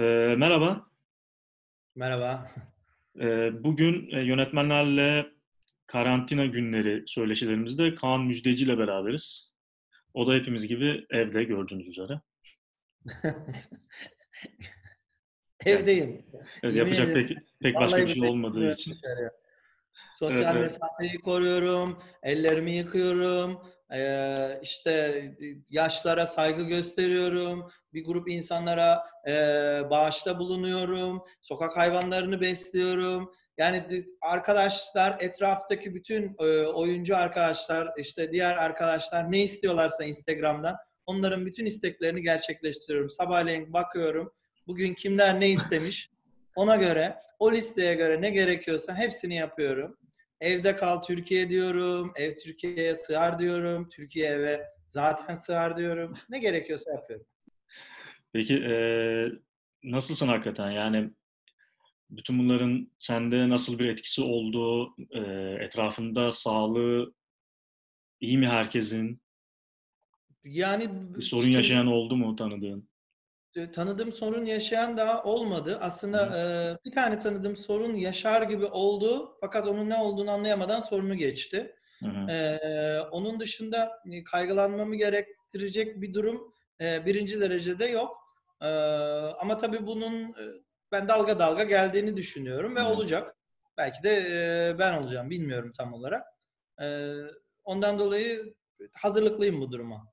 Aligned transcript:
Ee, 0.00 0.34
merhaba. 0.38 0.86
Merhaba. 1.94 2.50
Ee, 3.20 3.64
bugün 3.64 4.10
e, 4.10 4.20
yönetmenlerle 4.20 5.26
karantina 5.86 6.46
günleri 6.46 7.04
söyleşilerimizde 7.06 7.94
Kaan 7.94 8.24
Müjdeci 8.24 8.64
ile 8.64 8.78
beraberiz. 8.78 9.52
O 10.14 10.26
da 10.26 10.34
hepimiz 10.34 10.66
gibi 10.66 11.06
evde 11.10 11.44
gördüğünüz 11.44 11.88
üzere. 11.88 12.20
Evdeyim. 15.66 16.26
Evet, 16.62 16.76
yapacak 16.76 17.08
ederim. 17.08 17.26
pek 17.28 17.38
pek 17.60 17.74
Vallahi 17.74 17.92
başka 17.92 18.06
bir 18.06 18.14
şey 18.14 18.28
olmadığı 18.28 18.70
için. 18.70 18.94
Sosyal 20.12 20.40
Evet, 20.40 20.50
evet. 20.52 20.62
mesafeyi 20.62 21.20
koruyorum, 21.20 22.02
ellerimi 22.22 22.72
yıkıyorum, 22.72 23.60
eee, 23.92 24.58
işte 24.62 25.22
yaşlara 25.70 26.26
saygı 26.26 26.62
gösteriyorum, 26.62 27.70
bir 27.94 28.04
grup 28.04 28.28
insanlara 28.28 29.06
bağışta 29.90 30.38
bulunuyorum, 30.38 31.22
sokak 31.42 31.76
hayvanlarını 31.76 32.40
besliyorum. 32.40 33.32
Yani 33.58 33.84
arkadaşlar, 34.22 35.16
etraftaki 35.20 35.94
bütün 35.94 36.34
oyuncu 36.74 37.16
arkadaşlar, 37.16 37.88
işte 37.98 38.32
diğer 38.32 38.56
arkadaşlar 38.56 39.32
ne 39.32 39.42
istiyorlarsa 39.42 40.04
Instagram'dan 40.04 40.76
onların 41.06 41.46
bütün 41.46 41.66
isteklerini 41.66 42.22
gerçekleştiriyorum. 42.22 43.10
Sabahleyin 43.10 43.72
bakıyorum, 43.72 44.32
bugün 44.66 44.94
kimler 44.94 45.40
ne 45.40 45.48
istemiş, 45.48 46.10
ona 46.56 46.76
göre 46.76 47.16
o 47.38 47.52
listeye 47.52 47.94
göre 47.94 48.22
ne 48.22 48.30
gerekiyorsa 48.30 48.94
hepsini 48.94 49.36
yapıyorum. 49.36 49.98
Evde 50.40 50.76
kal 50.76 51.02
Türkiye 51.02 51.50
diyorum. 51.50 52.12
Ev 52.16 52.36
Türkiye'ye 52.36 52.94
sığar 52.94 53.38
diyorum. 53.38 53.88
Türkiye 53.88 54.26
eve 54.30 54.66
zaten 54.88 55.34
sığar 55.34 55.76
diyorum. 55.76 56.16
Ne 56.28 56.38
gerekiyorsa 56.38 56.90
yapıyorum. 56.92 57.26
Peki 58.32 58.54
e, 58.54 58.74
nasılsın 59.84 60.28
hakikaten? 60.28 60.70
Yani 60.70 61.10
bütün 62.10 62.38
bunların 62.38 62.92
sende 62.98 63.48
nasıl 63.48 63.78
bir 63.78 63.88
etkisi 63.88 64.22
oldu? 64.22 64.94
E, 65.10 65.20
etrafında 65.64 66.32
sağlığı 66.32 67.14
iyi 68.20 68.38
mi 68.38 68.48
herkesin? 68.48 69.20
Yani 70.44 70.90
Bir 71.16 71.22
sorun 71.22 71.48
yaşayan 71.48 71.86
oldu 71.86 72.16
mu 72.16 72.36
tanıdığın? 72.36 72.89
E, 73.56 73.70
tanıdığım 73.72 74.12
sorun 74.12 74.44
yaşayan 74.44 74.96
daha 74.96 75.22
olmadı. 75.22 75.78
Aslında 75.80 76.38
e, 76.38 76.42
bir 76.84 76.92
tane 76.92 77.18
tanıdığım 77.18 77.56
sorun 77.56 77.94
yaşar 77.94 78.42
gibi 78.42 78.64
oldu. 78.64 79.36
Fakat 79.40 79.66
onun 79.66 79.88
ne 79.88 79.96
olduğunu 79.96 80.30
anlayamadan 80.30 80.80
sorunu 80.80 81.14
geçti. 81.14 81.76
Hı 82.00 82.06
hı. 82.06 82.30
Ee, 82.30 83.00
onun 83.00 83.40
dışında 83.40 84.02
e, 84.12 84.24
kaygılanmamı 84.24 84.96
gerektirecek 84.96 86.00
bir 86.00 86.14
durum 86.14 86.54
e, 86.80 87.06
birinci 87.06 87.40
derecede 87.40 87.84
yok. 87.86 88.16
Ee, 88.62 88.66
ama 89.40 89.56
tabii 89.56 89.86
bunun 89.86 90.24
e, 90.24 90.42
ben 90.92 91.08
dalga 91.08 91.38
dalga 91.38 91.62
geldiğini 91.62 92.16
düşünüyorum 92.16 92.76
ve 92.76 92.80
Hı 92.80 92.84
olacak. 92.84 93.36
Belki 93.78 94.02
de 94.02 94.10
e, 94.10 94.78
ben 94.78 94.98
olacağım 94.98 95.30
bilmiyorum 95.30 95.72
tam 95.78 95.92
olarak. 95.92 96.26
Ee, 96.82 97.12
ondan 97.64 97.98
dolayı 97.98 98.54
hazırlıklıyım 98.92 99.60
bu 99.60 99.72
duruma 99.72 100.06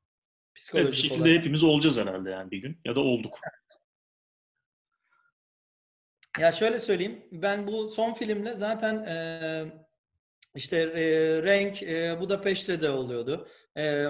Evet, 0.57 0.85
bir 0.87 0.91
psikolojik 0.91 1.01
şekilde 1.01 1.21
olarak. 1.21 1.37
hepimiz 1.39 1.63
olacağız 1.63 1.97
herhalde 1.97 2.29
yani 2.29 2.51
bir 2.51 2.57
gün. 2.57 2.81
Ya 2.85 2.95
da 2.95 2.99
olduk. 2.99 3.39
Ya 6.39 6.51
şöyle 6.51 6.79
söyleyeyim, 6.79 7.23
ben 7.31 7.67
bu 7.67 7.89
son 7.89 8.13
filmle 8.13 8.53
zaten 8.53 8.95
e, 8.95 9.17
işte 10.55 10.77
e, 10.77 11.03
renk 11.43 11.83
e, 11.83 12.19
Budapeşte 12.19 12.81
de 12.81 12.89
oluyordu. 12.89 13.47
E, 13.77 14.05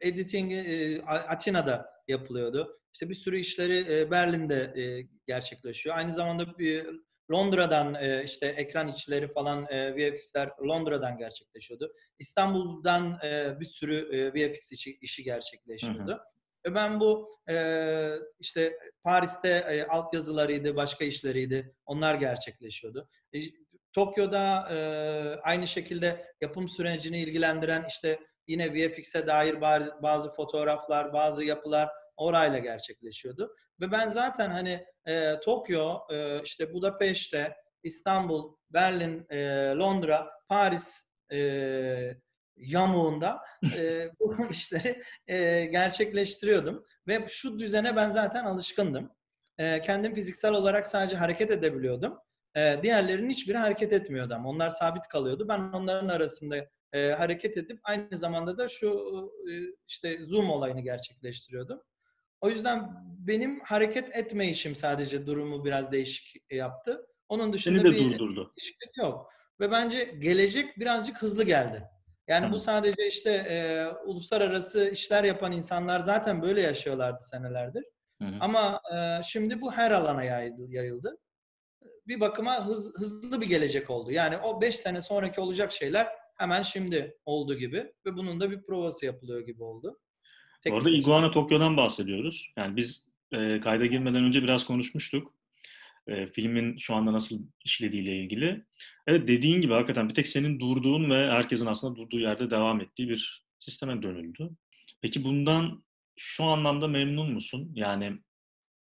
editing 0.00 0.52
e, 0.52 1.02
Atina'da 1.06 1.90
yapılıyordu. 2.08 2.80
İşte 2.92 3.08
bir 3.08 3.14
sürü 3.14 3.38
işleri 3.38 3.94
e, 3.94 4.10
Berlin'de 4.10 4.72
e, 4.76 5.08
gerçekleşiyor. 5.26 5.96
Aynı 5.96 6.12
zamanda 6.12 6.58
bir 6.58 6.86
Londra'dan 7.32 7.94
e, 7.94 8.24
işte 8.24 8.46
ekran 8.46 8.88
içleri 8.88 9.32
falan 9.32 9.66
e, 9.70 9.94
VFX'ler 9.96 10.50
Londra'dan 10.68 11.16
gerçekleşiyordu. 11.16 11.92
İstanbul'dan 12.18 13.18
e, 13.24 13.60
bir 13.60 13.64
sürü 13.64 14.16
e, 14.16 14.32
VFX 14.32 14.72
işi, 14.72 14.98
işi 15.00 15.22
Hı 15.22 15.24
hı. 15.24 15.34
gerçekleşiyordu. 15.34 16.20
Ve 16.66 16.74
ben 16.74 17.00
bu 17.00 17.30
e, 17.50 17.56
işte 18.40 18.78
Paris'te 19.04 19.48
e, 19.48 19.84
altyazılarıydı, 19.84 20.76
başka 20.76 21.04
işleriydi. 21.04 21.74
Onlar 21.86 22.14
gerçekleşiyordu. 22.14 23.08
E, 23.34 23.38
Tokyo'da 23.92 24.68
e, 24.70 24.78
aynı 25.42 25.66
şekilde 25.66 26.34
yapım 26.40 26.68
sürecini 26.68 27.18
ilgilendiren 27.18 27.84
işte 27.88 28.18
yine 28.46 28.74
VFX'e 28.74 29.26
dair 29.26 29.60
bazı 30.02 30.30
fotoğraflar, 30.32 31.12
bazı 31.12 31.44
yapılar 31.44 31.88
orayla 32.18 32.58
gerçekleşiyordu. 32.58 33.54
Ve 33.80 33.92
ben 33.92 34.08
zaten 34.08 34.50
hani 34.50 34.84
e, 35.06 35.40
Tokyo, 35.40 35.98
e, 36.12 36.42
işte 36.42 36.72
Budapeşte, 36.72 37.56
İstanbul, 37.82 38.56
Berlin, 38.70 39.26
e, 39.30 39.38
Londra, 39.76 40.30
Paris 40.48 41.04
e, 41.32 41.38
yamuğunda 42.56 43.40
e, 43.76 44.08
bu 44.20 44.36
işleri 44.50 45.02
e, 45.26 45.64
gerçekleştiriyordum. 45.64 46.84
Ve 47.08 47.24
şu 47.28 47.58
düzene 47.58 47.96
ben 47.96 48.10
zaten 48.10 48.44
alışkındım. 48.44 49.10
E, 49.58 49.80
kendim 49.80 50.14
fiziksel 50.14 50.52
olarak 50.52 50.86
sadece 50.86 51.16
hareket 51.16 51.50
edebiliyordum. 51.50 52.18
E, 52.56 52.76
diğerlerinin 52.82 53.30
hiçbiri 53.30 53.56
hareket 53.56 53.92
etmiyordu 53.92 54.34
ama 54.34 54.48
onlar 54.48 54.70
sabit 54.70 55.08
kalıyordu. 55.08 55.48
Ben 55.48 55.58
onların 55.58 56.08
arasında 56.08 56.56
e, 56.92 57.10
hareket 57.10 57.56
edip 57.56 57.80
aynı 57.82 58.18
zamanda 58.18 58.58
da 58.58 58.68
şu 58.68 58.88
e, 59.50 59.52
işte 59.88 60.18
zoom 60.26 60.50
olayını 60.50 60.80
gerçekleştiriyordum. 60.80 61.82
O 62.40 62.48
yüzden 62.48 62.90
benim 63.18 63.60
hareket 63.60 64.16
etme 64.16 64.48
işim 64.48 64.74
sadece 64.74 65.26
durumu 65.26 65.64
biraz 65.64 65.92
değişik 65.92 66.52
yaptı. 66.52 67.06
Onun 67.28 67.44
Seni 67.44 67.52
dışında 67.52 67.78
de 67.84 67.84
bir 67.84 68.12
durdurdu. 68.12 68.52
değişiklik 68.58 68.96
yok. 68.96 69.32
Ve 69.60 69.70
bence 69.70 70.04
gelecek 70.04 70.78
birazcık 70.78 71.22
hızlı 71.22 71.44
geldi. 71.44 71.82
Yani 72.28 72.52
bu 72.52 72.54
Hı. 72.56 72.60
sadece 72.60 73.08
işte 73.08 73.30
e, 73.30 73.86
uluslararası 74.04 74.90
işler 74.90 75.24
yapan 75.24 75.52
insanlar 75.52 76.00
zaten 76.00 76.42
böyle 76.42 76.60
yaşıyorlardı 76.62 77.24
senelerdir. 77.24 77.84
Hı 78.22 78.28
hı. 78.28 78.34
Ama 78.40 78.80
e, 78.94 79.22
şimdi 79.22 79.60
bu 79.60 79.72
her 79.72 79.90
alana 79.90 80.24
yayıldı. 80.24 80.66
yayıldı. 80.68 81.18
Bir 82.06 82.20
bakıma 82.20 82.66
hız- 82.66 82.92
hızlı 82.98 83.40
bir 83.40 83.46
gelecek 83.46 83.90
oldu. 83.90 84.10
Yani 84.10 84.36
o 84.36 84.60
5 84.60 84.76
sene 84.76 85.00
sonraki 85.02 85.40
olacak 85.40 85.72
şeyler 85.72 86.08
hemen 86.38 86.62
şimdi 86.62 87.16
oldu 87.24 87.54
gibi 87.54 87.92
ve 88.06 88.16
bunun 88.16 88.40
da 88.40 88.50
bir 88.50 88.62
provası 88.62 89.06
yapılıyor 89.06 89.40
gibi 89.40 89.62
oldu. 89.62 90.00
Teknik 90.60 90.80
açıdan. 90.80 91.00
Iguana 91.00 91.30
Tokyo'dan 91.30 91.76
bahsediyoruz. 91.76 92.52
Yani 92.56 92.76
biz 92.76 93.08
e, 93.32 93.60
kayda 93.60 93.86
girmeden 93.86 94.24
önce 94.24 94.42
biraz 94.42 94.66
konuşmuştuk. 94.66 95.34
E, 96.06 96.26
filmin 96.26 96.76
şu 96.76 96.94
anda 96.94 97.12
nasıl 97.12 97.46
işlediğiyle 97.64 98.16
ilgili. 98.22 98.64
Evet 99.06 99.28
dediğin 99.28 99.60
gibi 99.60 99.72
hakikaten 99.72 100.08
bir 100.08 100.14
tek 100.14 100.28
senin 100.28 100.60
durduğun 100.60 101.10
ve 101.10 101.30
herkesin 101.30 101.66
aslında 101.66 101.96
durduğu 101.96 102.20
yerde 102.20 102.50
devam 102.50 102.80
ettiği 102.80 103.08
bir 103.08 103.44
sisteme 103.60 104.02
dönüldü. 104.02 104.50
Peki 105.02 105.24
bundan 105.24 105.84
şu 106.16 106.44
anlamda 106.44 106.88
memnun 106.88 107.32
musun? 107.32 107.72
Yani 107.74 108.18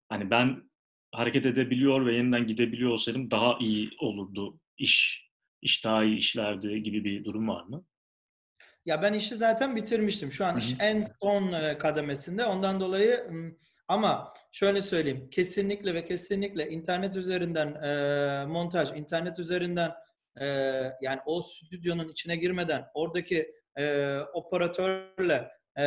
hani 0.09 0.29
ben 0.29 0.69
hareket 1.11 1.45
edebiliyor 1.45 2.05
ve 2.05 2.15
yeniden 2.15 2.47
gidebiliyor 2.47 2.91
olsaydım 2.91 3.31
daha 3.31 3.57
iyi 3.59 3.91
olurdu 3.99 4.59
iş. 4.77 5.27
İş 5.61 5.85
daha 5.85 6.03
iyi 6.03 6.17
işlerdi 6.17 6.83
gibi 6.83 7.03
bir 7.03 7.25
durum 7.25 7.47
var 7.47 7.63
mı? 7.63 7.85
Ya 8.87 9.01
ben 9.01 9.13
işi 9.13 9.35
zaten 9.35 9.75
bitirmiştim. 9.75 10.31
Şu 10.31 10.45
an 10.45 10.53
Hı 10.53 10.59
iş 10.59 10.75
en 10.79 11.03
son 11.23 11.51
e, 11.51 11.77
kademesinde. 11.77 12.45
Ondan 12.45 12.79
dolayı 12.79 13.27
ama 13.87 14.33
şöyle 14.51 14.81
söyleyeyim. 14.81 15.29
Kesinlikle 15.29 15.93
ve 15.93 16.05
kesinlikle 16.05 16.69
internet 16.69 17.15
üzerinden 17.15 17.73
e, 17.73 18.45
montaj, 18.45 18.91
internet 18.91 19.39
üzerinden 19.39 19.91
e, 20.41 20.45
yani 21.01 21.19
o 21.25 21.41
stüdyonun 21.41 22.07
içine 22.07 22.35
girmeden 22.35 22.85
oradaki 22.93 23.51
e, 23.79 24.17
operatörle 24.33 25.51
e, 25.75 25.85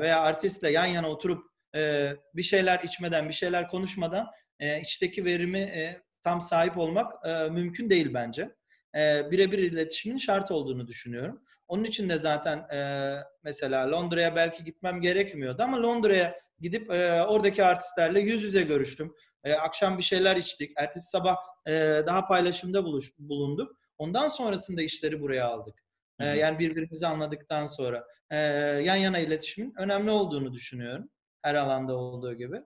veya 0.00 0.20
artistle 0.20 0.70
yan 0.70 0.86
yana 0.86 1.10
oturup 1.10 1.44
e, 1.76 2.12
bir 2.34 2.42
şeyler 2.42 2.80
içmeden, 2.80 3.28
bir 3.28 3.34
şeyler 3.34 3.68
konuşmadan 3.68 4.30
e, 4.60 4.80
içteki 4.80 5.24
verimi 5.24 5.60
e, 5.60 6.02
tam 6.24 6.40
sahip 6.40 6.78
olmak 6.78 7.26
e, 7.26 7.48
mümkün 7.48 7.90
değil 7.90 8.14
bence. 8.14 8.50
E, 8.96 9.30
birebir 9.30 9.58
iletişimin 9.58 10.16
şart 10.16 10.50
olduğunu 10.50 10.86
düşünüyorum. 10.86 11.42
Onun 11.68 11.84
için 11.84 12.08
de 12.08 12.18
zaten 12.18 12.58
e, 12.58 13.12
mesela 13.42 13.90
Londra'ya 13.90 14.36
belki 14.36 14.64
gitmem 14.64 15.00
gerekmiyordu 15.00 15.62
ama 15.62 15.82
Londra'ya 15.82 16.40
gidip 16.60 16.90
e, 16.90 17.22
oradaki 17.22 17.64
artistlerle 17.64 18.20
yüz 18.20 18.42
yüze 18.42 18.62
görüştüm. 18.62 19.14
E, 19.44 19.54
akşam 19.54 19.98
bir 19.98 20.02
şeyler 20.02 20.36
içtik. 20.36 20.72
Ertesi 20.76 21.10
sabah 21.10 21.36
e, 21.68 21.72
daha 22.06 22.26
paylaşımda 22.26 22.84
buluş, 22.84 23.12
bulunduk. 23.18 23.76
Ondan 23.98 24.28
sonrasında 24.28 24.82
işleri 24.82 25.20
buraya 25.20 25.46
aldık. 25.46 25.74
E, 26.20 26.26
yani 26.26 26.58
birbirimizi 26.58 27.06
anladıktan 27.06 27.66
sonra 27.66 28.06
e, 28.30 28.36
yan 28.84 28.96
yana 28.96 29.18
iletişimin 29.18 29.74
önemli 29.78 30.10
olduğunu 30.10 30.52
düşünüyorum. 30.52 31.10
Her 31.42 31.54
alanda 31.54 31.96
olduğu 31.96 32.34
gibi. 32.34 32.62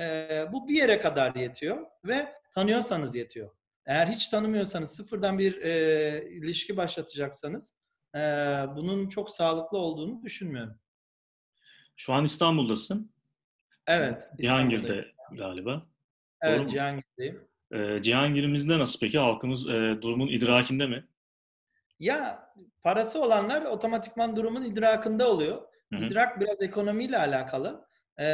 E, 0.00 0.28
bu 0.52 0.68
bir 0.68 0.74
yere 0.74 1.00
kadar 1.00 1.34
yetiyor 1.34 1.86
ve 2.04 2.32
tanıyorsanız 2.54 3.14
yetiyor. 3.14 3.50
Eğer 3.86 4.06
hiç 4.06 4.28
tanımıyorsanız 4.28 4.96
sıfırdan 4.96 5.38
bir 5.38 5.62
e, 5.62 6.28
ilişki 6.30 6.76
başlatacaksanız 6.76 7.74
e, 8.14 8.18
bunun 8.76 9.08
çok 9.08 9.30
sağlıklı 9.30 9.78
olduğunu 9.78 10.22
düşünmüyorum. 10.22 10.78
Şu 11.96 12.12
an 12.12 12.24
İstanbul'dasın. 12.24 13.14
Evet. 13.86 14.28
Cihangir'de 14.40 15.06
galiba. 15.32 15.86
Evet? 16.42 16.70
Cihangir'deyim. 16.70 17.48
Ee, 17.72 18.02
Cihangir'imizde 18.02 18.78
nasıl 18.78 19.00
peki? 19.00 19.18
Halkımız 19.18 19.68
e, 19.68 19.72
durumun 20.02 20.28
idrakinde 20.28 20.86
mi? 20.86 21.08
Ya 21.98 22.52
parası 22.82 23.22
olanlar 23.22 23.62
otomatikman 23.62 24.36
durumun 24.36 24.62
idrakında 24.64 25.30
oluyor. 25.30 25.62
Hı 25.92 25.98
hı. 25.98 26.04
İdrak 26.04 26.40
biraz 26.40 26.62
ekonomiyle 26.62 27.18
alakalı. 27.18 27.88
Ee, 28.18 28.24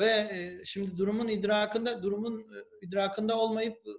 ve 0.00 0.06
e, 0.06 0.64
şimdi 0.64 0.96
durumun 0.96 1.28
idrakında 1.28 2.02
durumun 2.02 2.40
e, 2.40 2.86
idrakında 2.86 3.38
olmayıp 3.38 3.76
e, 3.76 3.90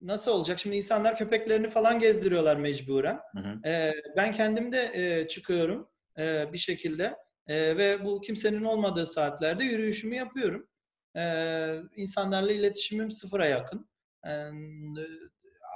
nasıl 0.00 0.30
olacak? 0.32 0.58
Şimdi 0.58 0.76
insanlar 0.76 1.16
köpeklerini 1.16 1.68
falan 1.68 1.98
gezdiriyorlar 1.98 2.56
mecburen. 2.56 3.20
Hı 3.32 3.40
hı. 3.40 3.68
Ee, 3.68 3.92
ben 4.16 4.32
kendim 4.32 4.72
de 4.72 4.90
e, 4.94 5.28
çıkıyorum 5.28 5.90
e, 6.18 6.52
bir 6.52 6.58
şekilde 6.58 7.16
E, 7.48 7.76
ve 7.76 8.04
bu 8.04 8.20
kimsenin 8.20 8.64
olmadığı 8.64 9.06
saatlerde 9.06 9.64
yürüyüşümü 9.64 10.14
yapıyorum. 10.14 10.68
Ee, 11.16 11.76
insanlarla 11.96 12.52
iletişimim 12.52 13.10
sıfıra 13.10 13.46
yakın. 13.46 13.88
Ee, 14.26 14.30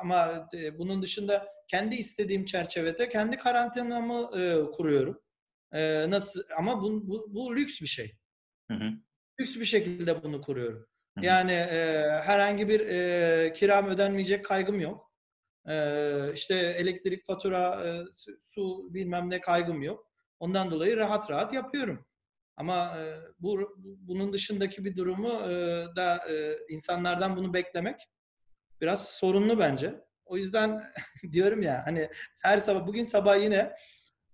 ama 0.02 0.48
e, 0.54 0.78
bunun 0.78 1.02
dışında 1.02 1.48
kendi 1.68 1.96
istediğim 1.96 2.44
çerçevede 2.44 3.08
kendi 3.08 3.36
karantinamı 3.36 4.30
e, 4.40 4.70
kuruyorum. 4.70 5.20
E, 5.72 6.10
nasıl? 6.10 6.42
Ama 6.58 6.82
bu, 6.82 7.08
bu, 7.08 7.26
bu 7.34 7.56
lüks 7.56 7.80
bir 7.80 7.86
şey. 7.86 8.14
Hı 8.70 8.74
hı. 8.74 8.90
Lüks 9.40 9.56
bir 9.56 9.64
şekilde 9.64 10.22
bunu 10.22 10.40
kuruyorum. 10.42 10.86
Yani 11.20 11.52
e, 11.52 12.08
herhangi 12.24 12.68
bir 12.68 12.80
e, 12.80 13.52
kiram 13.52 13.86
ödenmeyecek 13.86 14.44
kaygım 14.44 14.80
yok. 14.80 15.12
E, 15.68 16.32
işte 16.34 16.54
elektrik 16.54 17.26
fatura, 17.26 17.86
e, 17.86 18.04
su 18.44 18.94
bilmem 18.94 19.30
ne 19.30 19.40
kaygım 19.40 19.82
yok. 19.82 20.10
Ondan 20.38 20.70
dolayı 20.70 20.96
rahat 20.96 21.30
rahat 21.30 21.52
yapıyorum. 21.52 22.06
Ama 22.56 22.98
e, 22.98 23.16
bu 23.38 23.76
bunun 23.78 24.32
dışındaki 24.32 24.84
bir 24.84 24.96
durumu 24.96 25.32
e, 25.50 25.86
da 25.96 26.30
e, 26.30 26.58
insanlardan 26.68 27.36
bunu 27.36 27.54
beklemek 27.54 28.08
biraz 28.80 29.08
sorunlu 29.08 29.58
bence. 29.58 30.04
O 30.24 30.36
yüzden 30.36 30.92
diyorum 31.32 31.62
ya 31.62 31.82
hani 31.86 32.10
her 32.42 32.58
sabah 32.58 32.86
bugün 32.86 33.02
sabah 33.02 33.42
yine 33.42 33.72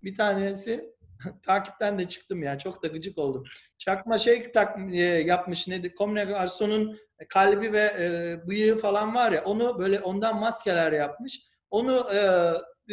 bir 0.02 0.14
tanesi 0.14 0.97
takipten 1.42 1.98
de 1.98 2.08
çıktım 2.08 2.42
ya 2.42 2.58
çok 2.58 2.82
da 2.82 2.86
gıcık 2.86 3.18
oldum. 3.18 3.44
Çakma 3.78 4.18
şey 4.18 4.52
tak, 4.52 4.78
e, 4.92 4.98
yapmış 5.02 5.68
nedir? 5.68 5.94
Komünikasyonun 5.94 6.98
kalbi 7.28 7.72
ve 7.72 7.94
e, 7.98 8.36
bıyığı 8.48 8.76
falan 8.76 9.14
var 9.14 9.32
ya 9.32 9.44
onu 9.44 9.78
böyle 9.78 10.00
ondan 10.00 10.40
maskeler 10.40 10.92
yapmış. 10.92 11.40
Onu 11.70 12.06
e, 12.14 12.18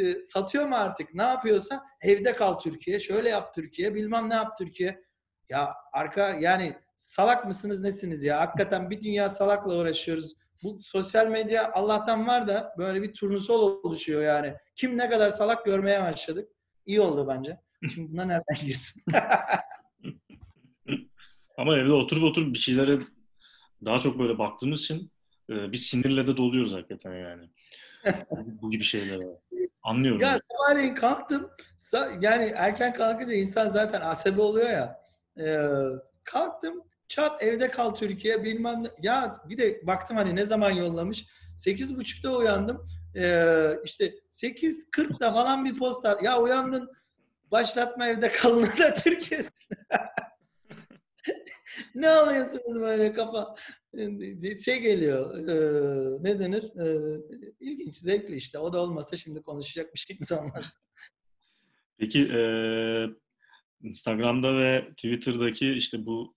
e, 0.01 0.19
satıyor 0.19 0.66
mu 0.68 0.75
artık? 0.75 1.13
Ne 1.13 1.24
yapıyorsa 1.24 1.83
evde 2.01 2.33
kal 2.33 2.60
Türkiye, 2.60 3.00
şöyle 3.00 3.30
yap 3.30 3.56
Türkiye, 3.56 3.95
bilmem 3.95 4.30
ne 4.30 4.33
yap 4.33 4.57
Türkiye. 4.57 5.06
Ya 5.50 5.74
arka 5.94 6.30
yani 6.39 6.74
salak 6.95 7.45
mısınız 7.45 7.80
nesiniz 7.80 8.24
ya? 8.24 8.39
Hakikaten 8.39 8.89
bir 8.89 9.01
dünya 9.01 9.30
salakla 9.30 9.75
uğraşıyoruz. 9.75 10.33
Bu 10.63 10.80
sosyal 10.83 11.27
medya 11.27 11.72
Allah'tan 11.74 12.27
var 12.27 12.48
da 12.48 12.74
böyle 12.77 13.01
bir 13.01 13.13
turnusol 13.13 13.83
oluşuyor 13.83 14.22
yani. 14.22 14.54
Kim 14.75 14.98
ne 14.98 15.10
kadar 15.10 15.30
salak 15.30 15.66
görmeye 15.66 16.01
başladık. 16.01 16.50
İyi 16.86 17.01
oldu 17.01 17.27
bence. 17.27 17.60
Şimdi 17.94 18.13
buna 18.13 18.25
nereden 18.25 18.66
girdim? 18.66 19.04
Ama 21.57 21.77
evde 21.77 21.94
oturup 21.94 22.24
oturup 22.24 22.54
bir 22.54 22.60
şeylere 22.60 23.00
daha 23.86 24.00
çok 24.00 24.19
böyle 24.19 24.38
baktığımız 24.38 24.81
için 24.81 25.12
e, 25.50 25.72
biz 25.72 25.81
sinirle 25.81 26.27
de 26.27 26.38
doluyoruz 26.38 26.74
hakikaten 26.74 27.13
yani. 27.13 27.50
bu, 28.62 28.72
gibi 28.72 28.83
şeylere. 28.83 29.24
Anlıyorum. 29.83 30.22
ya 30.22 30.39
sabahleyin 30.51 30.95
kalktım. 30.95 31.50
Yani 32.22 32.51
erken 32.56 32.94
kalkınca 32.94 33.33
insan 33.33 33.69
zaten 33.69 34.01
asabi 34.01 34.42
oluyor 34.42 34.69
ya. 34.69 35.06
Ee, 35.39 35.68
kalktım. 36.24 36.83
Çat 37.07 37.44
evde 37.44 37.72
kal 37.72 37.94
Türkiye 37.94 38.44
bilmem 38.44 38.83
ne. 38.83 38.88
Ya 39.01 39.33
bir 39.50 39.57
de 39.57 39.88
baktım 39.88 40.18
hani 40.18 40.36
ne 40.36 40.45
zaman 40.45 40.72
yollamış. 40.72 41.25
8.30'da 41.57 42.38
uyandım. 42.38 42.88
Ee, 43.16 43.69
işte 43.83 44.13
8.40'da 44.30 45.33
falan 45.33 45.66
bir 45.66 45.77
posta. 45.77 46.18
Ya 46.24 46.39
uyandın 46.39 46.92
başlatma 47.51 48.07
evde 48.07 48.31
kalın 48.31 48.63
da 48.63 48.94
Türkiye'sin. 48.94 49.51
ne 51.95 52.09
alıyorsunuz 52.09 52.80
böyle 52.80 53.13
kafa? 53.13 53.56
Şey 54.65 54.80
geliyor, 54.81 55.38
e, 55.38 56.24
ne 56.24 56.39
denir? 56.39 56.63
E, 56.63 57.18
ilginç, 57.59 57.95
zevkli 57.95 58.36
işte. 58.36 58.59
O 58.59 58.74
da 58.74 58.81
olmasa 58.81 59.18
şimdi 59.18 59.42
konuşacak 59.42 59.94
bir 59.94 60.00
şeyimiz 60.00 60.31
olmaz. 60.31 60.65
Peki 61.97 62.19
e, 62.21 62.39
Instagram'da 63.81 64.57
ve 64.57 64.89
Twitter'daki 64.89 65.71
işte 65.71 66.06
bu 66.06 66.36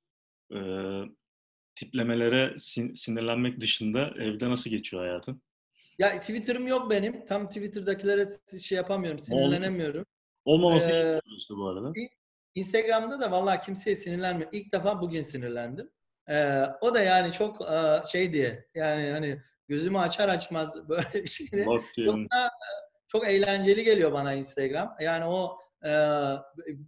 e, 0.54 0.58
tiplemelere 1.76 2.54
sin- 2.58 2.96
sinirlenmek 2.96 3.60
dışında 3.60 4.14
evde 4.18 4.50
nasıl 4.50 4.70
geçiyor 4.70 5.02
hayatın? 5.02 5.42
Ya 5.98 6.20
Twitter'ım 6.20 6.66
yok 6.66 6.90
benim. 6.90 7.26
Tam 7.26 7.48
Twitter'dakilere 7.48 8.28
şey 8.62 8.76
yapamıyorum, 8.76 9.18
sinirlenemiyorum. 9.18 10.06
Olmaması 10.48 10.92
Ee, 10.92 11.20
işte 11.36 11.54
bu 11.54 11.68
arada. 11.68 11.92
Instagram'da 12.54 13.20
da 13.20 13.30
vallahi 13.30 13.64
kimseye 13.64 13.96
sinirlenmiyorum. 13.96 14.58
İlk 14.58 14.72
defa 14.72 15.00
bugün 15.00 15.20
sinirlendim. 15.20 15.90
Ee, 16.28 16.64
o 16.80 16.94
da 16.94 17.00
yani 17.00 17.32
çok 17.32 17.62
e, 17.62 18.02
şey 18.06 18.32
diye 18.32 18.68
yani 18.74 19.10
hani 19.10 19.42
gözümü 19.68 19.98
açar 19.98 20.28
açmaz 20.28 20.74
böyle 20.88 21.12
bir 21.14 21.28
şey 21.28 21.52
de. 21.52 21.66
Bak 21.66 21.82
Çok, 23.08 23.28
eğlenceli 23.28 23.84
geliyor 23.84 24.12
bana 24.12 24.34
Instagram. 24.34 24.96
Yani 25.00 25.24
o 25.24 25.58
e, 25.84 25.90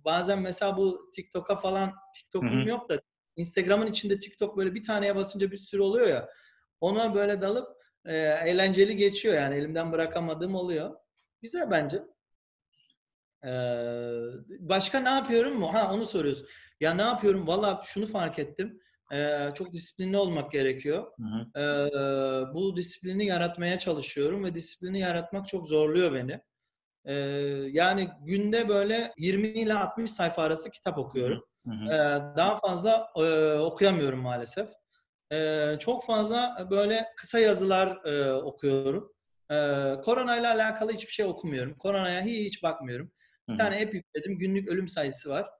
bazen 0.04 0.38
mesela 0.38 0.76
bu 0.76 1.10
TikTok'a 1.14 1.56
falan 1.56 1.92
TikTok'um 2.16 2.66
yok 2.66 2.88
da 2.88 3.00
Instagram'ın 3.36 3.86
içinde 3.86 4.20
TikTok 4.20 4.56
böyle 4.56 4.74
bir 4.74 4.84
taneye 4.84 5.16
basınca 5.16 5.50
bir 5.50 5.56
sürü 5.56 5.82
oluyor 5.82 6.08
ya. 6.08 6.28
Ona 6.80 7.14
böyle 7.14 7.40
dalıp 7.40 7.68
e, 8.04 8.16
eğlenceli 8.44 8.96
geçiyor 8.96 9.34
yani 9.34 9.54
elimden 9.54 9.92
bırakamadığım 9.92 10.54
oluyor. 10.54 10.96
Güzel 11.42 11.70
bence. 11.70 12.02
Başka 14.60 15.00
ne 15.00 15.08
yapıyorum 15.10 15.58
mu? 15.58 15.74
Ha 15.74 15.90
onu 15.94 16.04
soruyorsun. 16.04 16.46
Ya 16.80 16.94
ne 16.94 17.02
yapıyorum? 17.02 17.46
Valla 17.46 17.80
şunu 17.84 18.06
fark 18.06 18.38
ettim. 18.38 18.80
Ee, 19.12 19.48
çok 19.54 19.72
disiplinli 19.72 20.16
olmak 20.16 20.52
gerekiyor. 20.52 21.06
Hı 21.16 21.22
hı. 21.22 21.60
Ee, 21.60 22.54
bu 22.54 22.76
disiplini 22.76 23.26
yaratmaya 23.26 23.78
çalışıyorum 23.78 24.44
ve 24.44 24.54
disiplini 24.54 25.00
yaratmak 25.00 25.48
çok 25.48 25.68
zorluyor 25.68 26.14
beni. 26.14 26.40
Ee, 27.04 27.14
yani 27.70 28.10
günde 28.22 28.68
böyle 28.68 29.12
20 29.18 29.48
ile 29.48 29.74
60 29.74 30.10
sayfa 30.10 30.42
arası 30.42 30.70
kitap 30.70 30.98
okuyorum. 30.98 31.44
Hı 31.66 31.70
hı. 31.72 31.84
Ee, 31.94 32.36
daha 32.36 32.56
fazla 32.56 33.08
e, 33.16 33.52
okuyamıyorum 33.58 34.20
maalesef. 34.20 34.68
Ee, 35.32 35.76
çok 35.78 36.04
fazla 36.04 36.68
böyle 36.70 37.06
kısa 37.16 37.38
yazılar 37.38 37.98
e, 38.04 38.32
okuyorum. 38.32 39.12
Ee, 39.50 39.94
korona 40.04 40.36
ile 40.36 40.48
alakalı 40.48 40.92
hiçbir 40.92 41.12
şey 41.12 41.26
okumuyorum. 41.26 41.74
Koronaya 41.78 42.22
hiç 42.22 42.62
bakmıyorum. 42.62 43.12
Bir 43.50 43.56
tane 43.56 43.82
app 43.82 43.94
yükledim. 43.94 44.38
Günlük 44.38 44.68
ölüm 44.68 44.88
sayısı 44.88 45.30
var. 45.30 45.50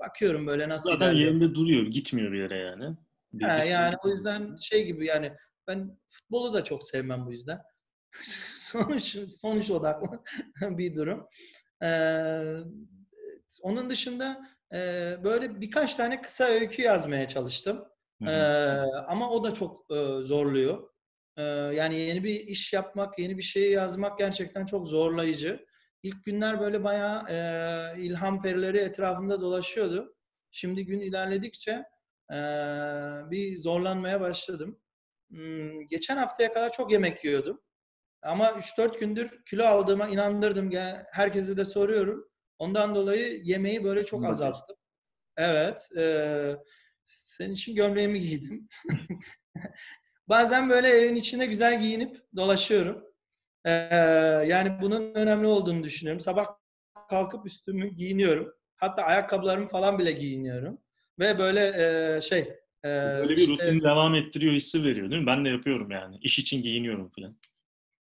Bakıyorum 0.00 0.46
böyle 0.46 0.68
nasıl 0.68 0.90
Zaten 0.90 1.06
ilerliyor. 1.06 1.28
yerinde 1.32 1.54
duruyor, 1.54 1.86
gitmiyor 1.86 2.32
bir 2.32 2.38
yere 2.38 2.58
yani. 2.58 2.96
Bir- 3.32 3.44
bir- 3.44 3.64
yani 3.64 3.94
o 4.04 4.08
yüzden 4.08 4.56
şey 4.56 4.86
gibi 4.86 5.06
yani 5.06 5.32
ben 5.66 5.98
futbolu 6.06 6.54
da 6.54 6.64
çok 6.64 6.82
sevmem 6.88 7.26
bu 7.26 7.32
yüzden. 7.32 7.60
sonuç 8.56 9.16
sonuç 9.28 9.70
odaklı 9.70 10.22
bir 10.78 10.96
durum. 10.96 11.26
Ee, 11.82 12.56
onun 13.62 13.90
dışında 13.90 14.46
e, 14.74 14.76
böyle 15.24 15.60
birkaç 15.60 15.96
tane 15.96 16.20
kısa 16.20 16.44
öykü 16.44 16.82
yazmaya 16.82 17.28
çalıştım. 17.28 17.84
Ee, 18.26 18.32
ama 19.08 19.30
o 19.30 19.44
da 19.44 19.54
çok 19.54 19.90
e, 19.90 19.94
zorluyor. 20.22 20.90
Ee, 21.36 21.42
yani 21.42 21.98
yeni 21.98 22.24
bir 22.24 22.40
iş 22.40 22.72
yapmak, 22.72 23.18
yeni 23.18 23.38
bir 23.38 23.42
şey 23.42 23.70
yazmak 23.70 24.18
gerçekten 24.18 24.64
çok 24.64 24.88
zorlayıcı. 24.88 25.66
İlk 26.02 26.24
günler 26.24 26.60
böyle 26.60 26.84
bayağı 26.84 27.26
e, 27.30 28.02
ilham 28.02 28.42
perileri 28.42 28.78
etrafımda 28.78 29.40
dolaşıyordu. 29.40 30.16
Şimdi 30.50 30.86
gün 30.86 31.00
ilerledikçe 31.00 31.70
e, 32.32 32.36
bir 33.30 33.56
zorlanmaya 33.56 34.20
başladım. 34.20 34.80
Hmm, 35.30 35.86
geçen 35.86 36.16
haftaya 36.16 36.52
kadar 36.52 36.72
çok 36.72 36.92
yemek 36.92 37.24
yiyordum. 37.24 37.60
Ama 38.22 38.50
3-4 38.52 38.98
gündür 39.00 39.44
kilo 39.44 39.64
aldığıma 39.64 40.08
inandırdım. 40.08 40.70
Yani 40.70 41.02
herkese 41.12 41.56
de 41.56 41.64
soruyorum. 41.64 42.30
Ondan 42.58 42.94
dolayı 42.94 43.40
yemeği 43.44 43.84
böyle 43.84 44.04
çok 44.04 44.24
azalttım. 44.24 44.76
Evet. 45.36 45.88
E, 45.98 46.56
senin 47.04 47.52
için 47.52 47.74
gömleğimi 47.74 48.20
giydim. 48.20 48.68
Bazen 50.28 50.70
böyle 50.70 50.88
evin 50.88 51.14
içinde 51.14 51.46
güzel 51.46 51.80
giyinip 51.80 52.22
dolaşıyorum. 52.36 53.09
Ee, 53.64 53.70
yani 54.46 54.78
bunun 54.82 55.14
önemli 55.14 55.46
olduğunu 55.46 55.82
düşünüyorum. 55.82 56.20
Sabah 56.20 56.46
kalkıp 57.10 57.46
üstümü 57.46 57.88
giyiniyorum. 57.88 58.54
Hatta 58.76 59.02
ayakkabılarımı 59.02 59.68
falan 59.68 59.98
bile 59.98 60.12
giyiniyorum. 60.12 60.78
Ve 61.18 61.38
böyle 61.38 61.60
e, 62.16 62.20
şey 62.20 62.38
e, 62.84 62.88
Böyle 62.88 63.28
bir 63.28 63.36
işte- 63.36 63.52
rutini 63.52 63.82
devam 63.82 64.14
ettiriyor 64.14 64.52
hissi 64.54 64.84
veriyor 64.84 65.10
değil 65.10 65.20
mi? 65.20 65.26
Ben 65.26 65.44
de 65.44 65.48
yapıyorum 65.48 65.90
yani. 65.90 66.16
İş 66.22 66.38
için 66.38 66.62
giyiniyorum 66.62 67.10
falan. 67.16 67.36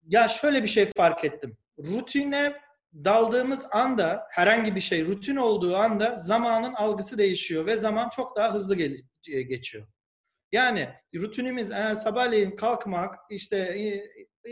Ya 0.07 0.27
şöyle 0.27 0.63
bir 0.63 0.67
şey 0.67 0.85
fark 0.97 1.25
ettim. 1.25 1.57
Rutine 1.79 2.53
daldığımız 2.93 3.67
anda 3.71 4.23
herhangi 4.31 4.75
bir 4.75 4.79
şey 4.79 5.05
rutin 5.05 5.35
olduğu 5.35 5.75
anda 5.75 6.15
zamanın 6.15 6.73
algısı 6.73 7.17
değişiyor 7.17 7.65
ve 7.65 7.77
zaman 7.77 8.09
çok 8.09 8.35
daha 8.35 8.53
hızlı 8.53 8.75
gel- 8.75 8.97
geçiyor. 9.47 9.87
Yani 10.51 10.89
rutinimiz 11.15 11.71
eğer 11.71 11.95
sabahleyin 11.95 12.51
kalkmak, 12.55 13.15
işte 13.29 13.57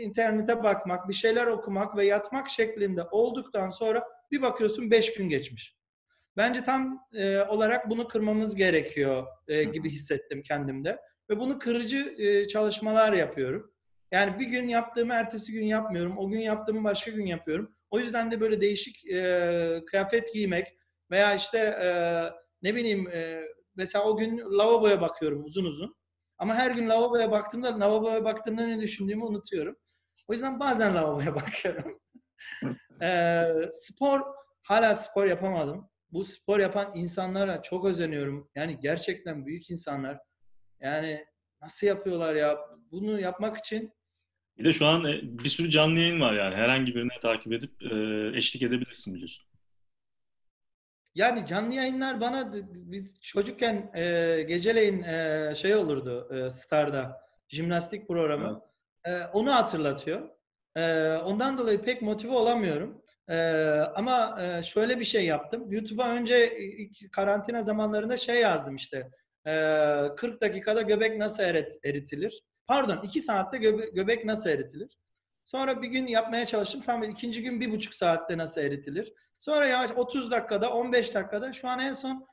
internete 0.00 0.62
bakmak, 0.62 1.08
bir 1.08 1.14
şeyler 1.14 1.46
okumak 1.46 1.96
ve 1.96 2.04
yatmak 2.04 2.50
şeklinde 2.50 3.02
olduktan 3.10 3.68
sonra 3.68 4.04
bir 4.30 4.42
bakıyorsun 4.42 4.90
5 4.90 5.14
gün 5.14 5.28
geçmiş. 5.28 5.78
Bence 6.36 6.64
tam 6.64 7.06
e, 7.14 7.38
olarak 7.40 7.90
bunu 7.90 8.08
kırmamız 8.08 8.56
gerekiyor 8.56 9.26
e, 9.48 9.64
gibi 9.64 9.90
hissettim 9.90 10.42
kendimde. 10.42 10.98
Ve 11.30 11.40
bunu 11.40 11.58
kırıcı 11.58 12.14
e, 12.18 12.46
çalışmalar 12.46 13.12
yapıyorum. 13.12 13.72
Yani 14.12 14.38
bir 14.38 14.46
gün 14.46 14.68
yaptığımı 14.68 15.14
ertesi 15.14 15.52
gün 15.52 15.64
yapmıyorum. 15.64 16.18
O 16.18 16.28
gün 16.28 16.40
yaptığımı 16.40 16.84
başka 16.84 17.10
gün 17.10 17.26
yapıyorum. 17.26 17.74
O 17.90 17.98
yüzden 18.00 18.30
de 18.30 18.40
böyle 18.40 18.60
değişik 18.60 19.10
e, 19.12 19.82
kıyafet 19.86 20.34
giymek 20.34 20.78
veya 21.10 21.34
işte 21.34 21.58
e, 21.58 21.88
ne 22.62 22.74
bileyim 22.74 23.08
e, 23.08 23.42
mesela 23.76 24.04
o 24.04 24.16
gün 24.16 24.38
lavaboya 24.38 25.00
bakıyorum 25.00 25.44
uzun 25.44 25.64
uzun. 25.64 25.96
Ama 26.38 26.54
her 26.54 26.70
gün 26.70 26.88
lavaboya 26.88 27.30
baktığımda 27.30 27.80
lavaboya 27.80 28.24
baktığımda 28.24 28.66
ne 28.66 28.80
düşündüğümü 28.80 29.24
unutuyorum. 29.24 29.76
O 30.28 30.32
yüzden 30.32 30.60
bazen 30.60 30.94
lavaboya 30.94 31.34
bakıyorum. 31.34 32.00
e, 33.02 33.42
spor 33.72 34.20
hala 34.62 34.94
spor 34.94 35.26
yapamadım. 35.26 35.90
Bu 36.12 36.24
spor 36.24 36.58
yapan 36.58 36.92
insanlara 36.94 37.62
çok 37.62 37.84
özeniyorum. 37.84 38.50
Yani 38.54 38.78
gerçekten 38.80 39.46
büyük 39.46 39.70
insanlar. 39.70 40.18
Yani 40.80 41.24
nasıl 41.62 41.86
yapıyorlar 41.86 42.34
ya? 42.34 42.58
Bunu 42.90 43.20
yapmak 43.20 43.56
için 43.56 43.92
bir 44.58 44.64
de 44.64 44.72
şu 44.72 44.86
an 44.86 45.04
e, 45.04 45.20
bir 45.22 45.48
sürü 45.48 45.70
canlı 45.70 45.98
yayın 45.98 46.20
var 46.20 46.32
yani. 46.32 46.54
Herhangi 46.54 46.94
birini 46.94 47.20
takip 47.22 47.52
edip 47.52 47.82
eşlik 48.36 48.62
edebilirsin 48.62 49.14
biliyorsun. 49.14 49.48
Yani 51.14 51.46
canlı 51.46 51.74
yayınlar 51.74 52.20
bana 52.20 52.52
biz 52.72 53.20
çocukken 53.20 53.90
e, 53.94 54.42
geceleyin 54.48 55.02
e, 55.02 55.52
şey 55.56 55.74
olurdu 55.74 56.28
e, 56.34 56.50
Star'da 56.50 57.20
jimnastik 57.48 58.08
programı. 58.08 58.67
E, 59.08 59.24
onu 59.32 59.54
hatırlatıyor. 59.54 60.28
E, 60.76 61.12
ondan 61.12 61.58
dolayı 61.58 61.82
pek 61.82 62.02
motive 62.02 62.32
olamıyorum. 62.32 63.02
E, 63.28 63.36
ama 63.94 64.38
e, 64.42 64.62
şöyle 64.62 65.00
bir 65.00 65.04
şey 65.04 65.26
yaptım. 65.26 65.72
YouTube'a 65.72 66.08
önce 66.08 66.58
ilk 66.58 67.12
karantina 67.12 67.62
zamanlarında 67.62 68.16
şey 68.16 68.40
yazdım 68.40 68.76
işte. 68.76 69.10
E, 69.46 69.52
40 70.16 70.42
dakikada 70.42 70.82
göbek 70.82 71.18
nasıl 71.18 71.42
erit, 71.42 71.72
eritilir? 71.84 72.42
Pardon 72.66 73.00
2 73.02 73.20
saatte 73.20 73.58
göbe, 73.58 73.86
göbek 73.92 74.24
nasıl 74.24 74.50
eritilir? 74.50 74.98
Sonra 75.44 75.82
bir 75.82 75.88
gün 75.88 76.06
yapmaya 76.06 76.46
çalıştım. 76.46 76.82
Tam 76.82 77.02
ikinci 77.02 77.42
gün 77.42 77.60
bir 77.60 77.70
buçuk 77.70 77.94
saatte 77.94 78.38
nasıl 78.38 78.60
eritilir? 78.60 79.12
Sonra 79.38 79.66
yavaş 79.66 79.90
30 79.90 80.30
dakikada, 80.30 80.72
15 80.72 81.14
dakikada 81.14 81.52
şu 81.52 81.68
an 81.68 81.78
en 81.78 81.92
son 81.92 82.26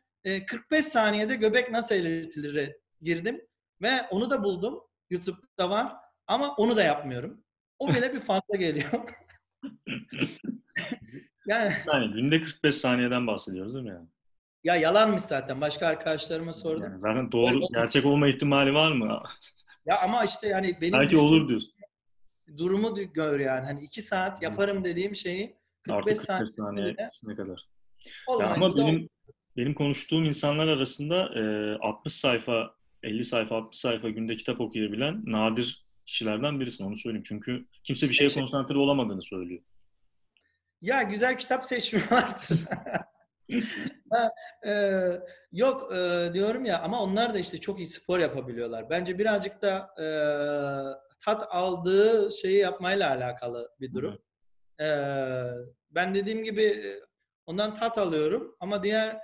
45 0.47 0.79
e, 0.79 0.89
saniyede 0.89 1.35
göbek 1.35 1.71
nasıl 1.71 1.95
eritilir 1.95 2.75
girdim. 3.01 3.41
Ve 3.81 3.91
onu 4.11 4.29
da 4.29 4.43
buldum. 4.43 4.81
YouTube'da 5.09 5.69
var. 5.69 6.04
Ama 6.27 6.55
onu 6.55 6.75
da 6.75 6.83
yapmıyorum. 6.83 7.43
O 7.79 7.89
bile 7.89 8.13
bir 8.13 8.19
fazla 8.19 8.57
geliyor. 8.57 8.89
yani, 11.47 11.73
yani 11.93 12.13
günde 12.13 12.41
45 12.41 12.75
saniyeden 12.75 13.27
bahsediyoruz 13.27 13.73
değil 13.73 13.85
mi 13.85 13.91
yani? 13.91 14.07
Ya 14.63 14.75
yalanmış 14.75 15.21
zaten. 15.21 15.61
Başka 15.61 15.87
arkadaşlarıma 15.87 16.53
sordum. 16.53 16.83
Yani 16.83 16.99
zaten 16.99 17.31
doğru, 17.31 17.59
gerçek 17.73 18.05
olma 18.05 18.27
ihtimali 18.27 18.73
var 18.73 18.91
mı? 18.91 19.23
Ya 19.85 20.01
ama 20.01 20.25
işte 20.25 20.47
yani 20.47 20.77
benim 20.81 20.99
Belki 20.99 21.17
olur 21.17 21.47
diyorsun. 21.47 21.71
Durumu 22.57 22.95
gör 23.13 23.39
yani. 23.39 23.65
Hani 23.65 23.81
iki 23.81 24.01
saat 24.01 24.41
yaparım 24.41 24.83
dediğim 24.83 25.15
şeyi 25.15 25.55
45, 25.83 26.05
45 26.05 26.17
saat 26.17 26.49
saniyesine 26.49 27.35
kadar. 27.35 27.69
Ya 28.39 28.47
ama 28.47 28.77
benim 28.77 29.09
benim 29.57 29.73
konuştuğum 29.73 30.25
insanlar 30.25 30.67
arasında 30.67 31.39
e, 31.39 31.77
60 31.81 32.13
sayfa, 32.13 32.75
50 33.03 33.25
sayfa, 33.25 33.55
60 33.55 33.79
sayfa 33.79 34.09
günde 34.09 34.35
kitap 34.35 34.61
okuyabilen 34.61 35.23
nadir 35.25 35.84
kişilerden 36.05 36.59
birisin 36.59 36.85
onu 36.85 36.97
söyleyeyim. 36.97 37.25
Çünkü 37.27 37.65
kimse 37.83 38.09
bir 38.09 38.13
şeye 38.13 38.29
konsantre 38.29 38.77
olamadığını 38.77 39.21
söylüyor. 39.21 39.61
Ya 40.81 41.01
güzel 41.01 41.37
kitap 41.37 41.65
seçmiyorlardır. 41.65 42.65
ha, 44.11 44.31
e, 44.65 44.71
yok 45.51 45.93
e, 45.93 46.29
diyorum 46.33 46.65
ya 46.65 46.81
ama 46.81 47.01
onlar 47.01 47.33
da 47.33 47.39
işte 47.39 47.59
çok 47.59 47.79
iyi 47.79 47.87
spor 47.87 48.19
yapabiliyorlar. 48.19 48.89
Bence 48.89 49.17
birazcık 49.17 49.61
da 49.61 49.93
e, 49.99 50.07
tat 51.25 51.47
aldığı 51.49 52.31
şeyi 52.31 52.57
yapmayla 52.57 53.09
alakalı 53.09 53.69
bir 53.79 53.93
durum. 53.93 54.19
E, 54.81 54.87
ben 55.91 56.15
dediğim 56.15 56.43
gibi 56.43 56.99
ondan 57.45 57.75
tat 57.75 57.97
alıyorum 57.97 58.55
ama 58.59 58.83
diğer 58.83 59.17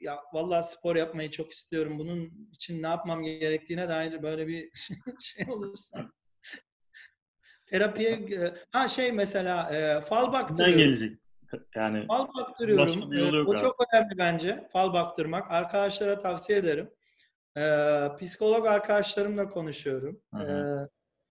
ya 0.00 0.20
vallahi 0.32 0.66
spor 0.66 0.96
yapmayı 0.96 1.30
çok 1.30 1.52
istiyorum. 1.52 1.98
Bunun 1.98 2.48
için 2.52 2.82
ne 2.82 2.86
yapmam 2.86 3.22
gerektiğine 3.22 3.88
dair 3.88 4.22
böyle 4.22 4.46
bir 4.46 4.70
şey 5.20 5.46
olursa. 5.48 6.10
Terapiye 7.66 8.26
ha 8.70 8.88
şey 8.88 9.12
mesela 9.12 9.70
e, 9.74 10.00
fal 10.00 10.32
baktırıyorum. 10.32 10.78
gelecek. 10.78 11.18
Yani 11.74 12.06
fal 12.06 12.28
baktırıyorum. 12.38 13.12
E, 13.12 13.42
o 13.42 13.56
çok 13.56 13.76
önemli 13.92 14.18
bence. 14.18 14.68
Fal 14.72 14.92
baktırmak. 14.92 15.52
Arkadaşlara 15.52 16.20
tavsiye 16.20 16.58
ederim. 16.58 16.90
E, 17.56 17.62
psikolog 18.20 18.66
arkadaşlarımla 18.66 19.48
konuşuyorum. 19.48 20.22
E, 20.34 20.44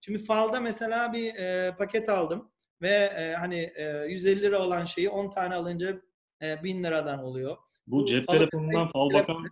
şimdi 0.00 0.18
falda 0.18 0.60
mesela 0.60 1.12
bir 1.12 1.34
e, 1.34 1.74
paket 1.78 2.08
aldım 2.08 2.52
ve 2.82 2.88
e, 2.88 3.32
hani 3.32 3.72
e, 3.76 4.06
150 4.08 4.42
lira 4.42 4.58
olan 4.58 4.84
şeyi 4.84 5.10
10 5.10 5.30
tane 5.30 5.54
alınca 5.54 6.02
e, 6.42 6.62
1000 6.62 6.84
liradan 6.84 7.18
oluyor. 7.18 7.56
Bu, 7.86 8.06
cep 8.06 8.28
telefonundan 8.28 8.88
fal 8.88 9.10
bakan 9.12 9.44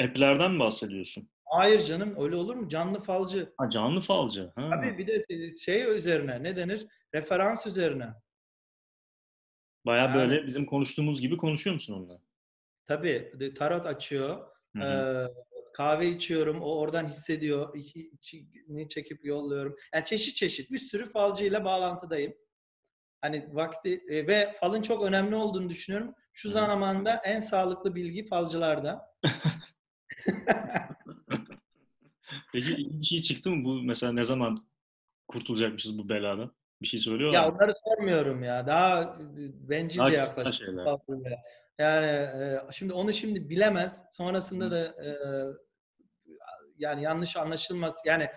app'lerden 0.00 0.52
mi 0.52 0.58
bahsediyorsun? 0.58 1.30
Hayır 1.44 1.80
canım 1.80 2.14
öyle 2.18 2.36
olur 2.36 2.54
mu? 2.54 2.68
Canlı 2.68 3.00
falcı. 3.00 3.54
Ha 3.56 3.70
canlı 3.70 4.00
falcı. 4.00 4.52
Ha. 4.54 4.70
Tabii 4.70 4.98
bir 4.98 5.06
de 5.06 5.24
şey 5.56 5.98
üzerine 5.98 6.42
ne 6.42 6.56
denir? 6.56 6.86
Referans 7.14 7.66
üzerine. 7.66 8.06
Baya 9.86 10.02
yani, 10.02 10.14
böyle 10.14 10.46
bizim 10.46 10.66
konuştuğumuz 10.66 11.20
gibi 11.20 11.36
konuşuyor 11.36 11.74
musun 11.74 11.94
onunla? 11.94 12.20
Tabii. 12.84 13.54
Tarot 13.58 13.86
açıyor. 13.86 14.46
Ee, 14.82 15.24
kahve 15.74 16.08
içiyorum. 16.08 16.62
O 16.62 16.78
oradan 16.78 17.06
hissediyor. 17.06 17.74
İçini 17.74 18.88
çekip 18.88 19.24
yolluyorum. 19.24 19.76
Yani 19.94 20.04
çeşit 20.04 20.36
çeşit 20.36 20.70
bir 20.70 20.78
sürü 20.78 21.10
falcı 21.10 21.44
ile 21.44 21.64
bağlantıdayım. 21.64 22.34
Hani 23.20 23.48
vakti 23.52 24.04
e, 24.08 24.26
ve 24.26 24.54
falın 24.60 24.82
çok 24.82 25.02
önemli 25.04 25.34
olduğunu 25.34 25.68
düşünüyorum. 25.68 26.14
Şu 26.32 26.50
zamanda 26.50 27.14
en 27.24 27.40
sağlıklı 27.40 27.94
bilgi 27.94 28.26
falcılarda. 28.26 29.14
Peki 32.52 32.76
bir 32.90 33.04
şey 33.04 33.22
çıktı 33.22 33.50
mı 33.50 33.64
bu 33.64 33.82
mesela 33.82 34.12
ne 34.12 34.24
zaman 34.24 34.68
kurtulacakmışız 35.28 35.98
bu 35.98 36.08
beladan? 36.08 36.54
Bir 36.82 36.86
şey 36.86 37.00
söylüyorlar 37.00 37.42
Ya 37.42 37.48
onları 37.48 37.72
sormuyorum 37.84 38.42
ya. 38.42 38.66
Daha 38.66 39.18
bencilce 39.68 40.16
yaklaşıyorum. 40.16 41.00
Yani 41.78 42.06
e, 42.06 42.60
şimdi 42.72 42.92
onu 42.92 43.12
şimdi 43.12 43.50
bilemez. 43.50 44.04
Sonrasında 44.10 44.70
da 44.70 45.04
e, 45.04 45.08
yani 46.78 47.02
yanlış 47.02 47.36
anlaşılmaz. 47.36 48.02
Yani 48.06 48.28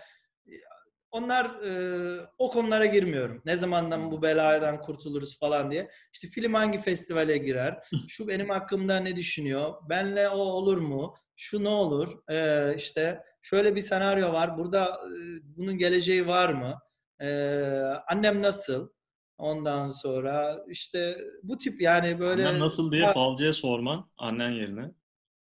onlar 1.12 1.44
e, 1.44 2.26
o 2.38 2.50
konulara 2.50 2.86
girmiyorum. 2.86 3.42
Ne 3.46 3.56
zamandan 3.56 4.10
bu 4.10 4.22
beladan 4.22 4.80
kurtuluruz 4.80 5.38
falan 5.38 5.70
diye. 5.70 5.90
İşte 6.12 6.28
film 6.28 6.54
hangi 6.54 6.78
festivale 6.78 7.38
girer? 7.38 7.78
Şu 8.08 8.28
benim 8.28 8.50
hakkımda 8.50 8.96
ne 8.96 9.16
düşünüyor? 9.16 9.74
Benle 9.88 10.28
o 10.28 10.38
olur 10.38 10.78
mu? 10.78 11.14
Şu 11.36 11.64
ne 11.64 11.68
olur? 11.68 12.18
E, 12.30 12.68
işte 12.76 13.22
şöyle 13.42 13.74
bir 13.74 13.80
senaryo 13.80 14.32
var. 14.32 14.58
Burada 14.58 14.84
e, 14.86 15.12
bunun 15.56 15.78
geleceği 15.78 16.26
var 16.26 16.48
mı? 16.52 16.78
E, 17.22 17.28
annem 18.08 18.42
nasıl? 18.42 18.88
Ondan 19.38 19.88
sonra 19.88 20.64
işte 20.68 21.18
bu 21.42 21.58
tip 21.58 21.82
yani 21.82 22.18
böyle... 22.18 22.48
Annem 22.48 22.60
nasıl 22.60 22.92
diye 22.92 23.12
falcıya 23.12 23.52
sorman 23.52 24.10
annen 24.18 24.50
yerine. 24.50 24.90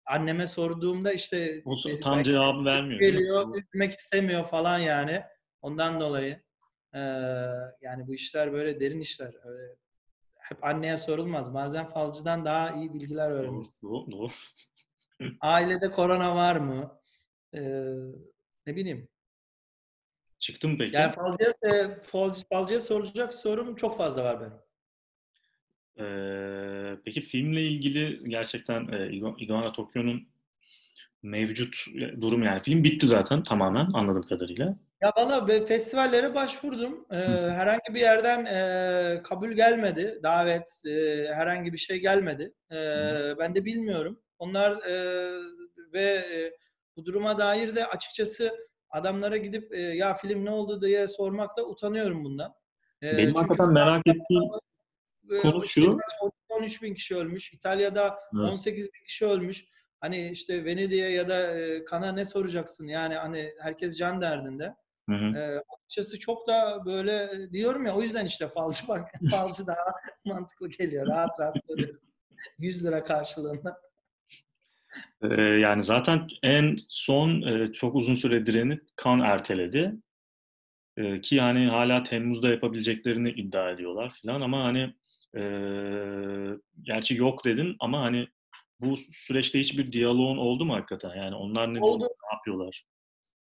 Anneme 0.05 0.47
sorduğumda 0.47 1.13
işte... 1.13 1.61
O 1.65 1.75
tam 2.03 2.23
cevabı 2.23 2.65
vermiyor. 2.65 2.99
Geliyor, 2.99 3.47
üzmek 3.55 3.93
istemiyor 3.93 4.43
falan 4.43 4.79
yani. 4.79 5.23
Ondan 5.63 5.99
dolayı 5.99 6.41
e, 6.93 6.99
yani 7.81 8.07
bu 8.07 8.13
işler 8.13 8.53
böyle 8.53 8.79
derin 8.79 8.99
işler. 8.99 9.33
Öyle 9.43 9.75
hep 10.39 10.63
anneye 10.63 10.97
sorulmaz. 10.97 11.53
Bazen 11.53 11.89
falcıdan 11.89 12.45
daha 12.45 12.71
iyi 12.71 12.93
bilgiler 12.93 13.29
öğrenirsin. 13.29 13.87
Doğru, 13.87 14.11
doğru. 14.11 14.31
Ailede 15.41 15.91
korona 15.91 16.35
var 16.35 16.55
mı? 16.55 16.99
Ee, 17.53 17.61
ne 18.67 18.75
bileyim. 18.75 19.07
Çıktı 20.39 20.67
mı 20.67 20.77
peki? 20.77 20.95
Yani 20.95 21.11
falcıya, 21.11 21.53
e, 21.63 21.99
falcı, 22.01 22.47
falcıya 22.47 22.79
sorulacak 22.79 23.33
sorum 23.33 23.75
çok 23.75 23.97
fazla 23.97 24.23
var 24.23 24.39
benim. 24.41 24.63
Ee, 25.99 26.97
peki 27.05 27.21
filmle 27.21 27.61
ilgili 27.61 28.29
gerçekten 28.29 28.87
e, 28.91 29.13
Iguana 29.37 29.73
Tokyo'nun 29.73 30.27
mevcut 31.23 31.85
durum 32.21 32.43
yani 32.43 32.61
film 32.63 32.83
bitti 32.83 33.07
zaten 33.07 33.43
tamamen 33.43 33.89
anladığım 33.93 34.27
kadarıyla. 34.27 34.77
Ya 35.03 35.13
valla 35.17 35.65
festivallere 35.65 36.35
başvurdum. 36.35 37.05
Ee, 37.11 37.15
herhangi 37.49 37.93
bir 37.93 37.99
yerden 37.99 38.45
e, 38.45 39.21
kabul 39.23 39.51
gelmedi. 39.51 40.19
Davet, 40.23 40.81
e, 40.87 41.25
herhangi 41.33 41.73
bir 41.73 41.77
şey 41.77 41.97
gelmedi. 41.97 42.53
E, 42.71 42.77
ben 43.39 43.55
de 43.55 43.65
bilmiyorum. 43.65 44.19
Onlar 44.39 44.71
e, 44.71 44.95
ve 45.93 46.03
e, 46.03 46.51
bu 46.95 47.05
duruma 47.05 47.37
dair 47.37 47.75
de 47.75 47.85
açıkçası 47.85 48.67
adamlara 48.89 49.37
gidip 49.37 49.73
e, 49.73 49.81
ya 49.81 50.13
film 50.13 50.45
ne 50.45 50.49
oldu 50.51 50.81
diye 50.81 51.07
sormakta 51.07 51.63
utanıyorum 51.63 52.23
bundan. 52.23 52.53
E, 53.03 53.17
Benim 53.17 53.35
hakikaten 53.35 53.73
merak 53.73 54.07
ettiğim 54.07 54.43
e, 55.31 55.37
konu 55.37 55.65
şu. 55.65 55.97
13 56.49 56.81
bin 56.81 56.93
kişi 56.93 57.15
ölmüş. 57.15 57.53
İtalya'da 57.53 58.19
evet. 58.35 58.49
18 58.49 58.85
bin 58.85 59.05
kişi 59.05 59.25
ölmüş. 59.25 59.65
Hani 59.99 60.29
işte 60.29 60.65
Venedik'e 60.65 61.09
ya 61.09 61.29
da 61.29 61.59
e, 61.59 61.85
Kana 61.85 62.11
ne 62.11 62.25
soracaksın? 62.25 62.87
Yani 62.87 63.15
hani 63.15 63.53
herkes 63.59 63.97
can 63.97 64.21
derdinde. 64.21 64.75
Hı 65.09 65.15
hı. 65.15 65.37
E, 65.37 65.61
açıkçası 65.73 66.19
çok 66.19 66.47
da 66.47 66.85
böyle 66.85 67.29
diyorum 67.51 67.85
ya 67.85 67.95
o 67.95 68.01
yüzden 68.01 68.25
işte 68.25 68.47
falcı 68.47 68.83
bak 68.87 69.11
falcı 69.31 69.67
daha 69.67 69.85
mantıklı 70.25 70.69
geliyor. 70.69 71.07
Rahat 71.07 71.39
rahat 71.39 71.55
söylüyorum. 71.67 71.99
100 72.57 72.85
lira 72.85 73.03
karşılığında. 73.03 73.77
Ee, 75.21 75.41
yani 75.41 75.83
zaten 75.83 76.27
en 76.43 76.77
son 76.89 77.41
e, 77.41 77.73
çok 77.73 77.95
uzun 77.95 78.15
süre 78.15 78.45
direnip 78.45 78.83
kan 78.95 79.19
erteledi. 79.19 79.95
E, 80.97 81.21
ki 81.21 81.35
yani 81.35 81.67
hala 81.67 82.03
Temmuz'da 82.03 82.49
yapabileceklerini 82.49 83.29
iddia 83.29 83.69
ediyorlar 83.69 84.19
falan 84.21 84.41
ama 84.41 84.63
hani 84.63 84.93
e, 85.37 85.43
gerçi 86.81 87.15
yok 87.15 87.45
dedin 87.45 87.75
ama 87.79 88.01
hani 88.01 88.27
bu 88.79 88.97
süreçte 88.97 89.59
hiçbir 89.59 89.91
diyaloğun 89.91 90.37
oldu 90.37 90.65
mu 90.65 90.73
hakikaten? 90.73 91.15
Yani 91.15 91.35
onlar 91.35 91.73
ne, 91.73 91.81
oldu. 91.81 92.03
ne 92.03 92.35
yapıyorlar? 92.35 92.85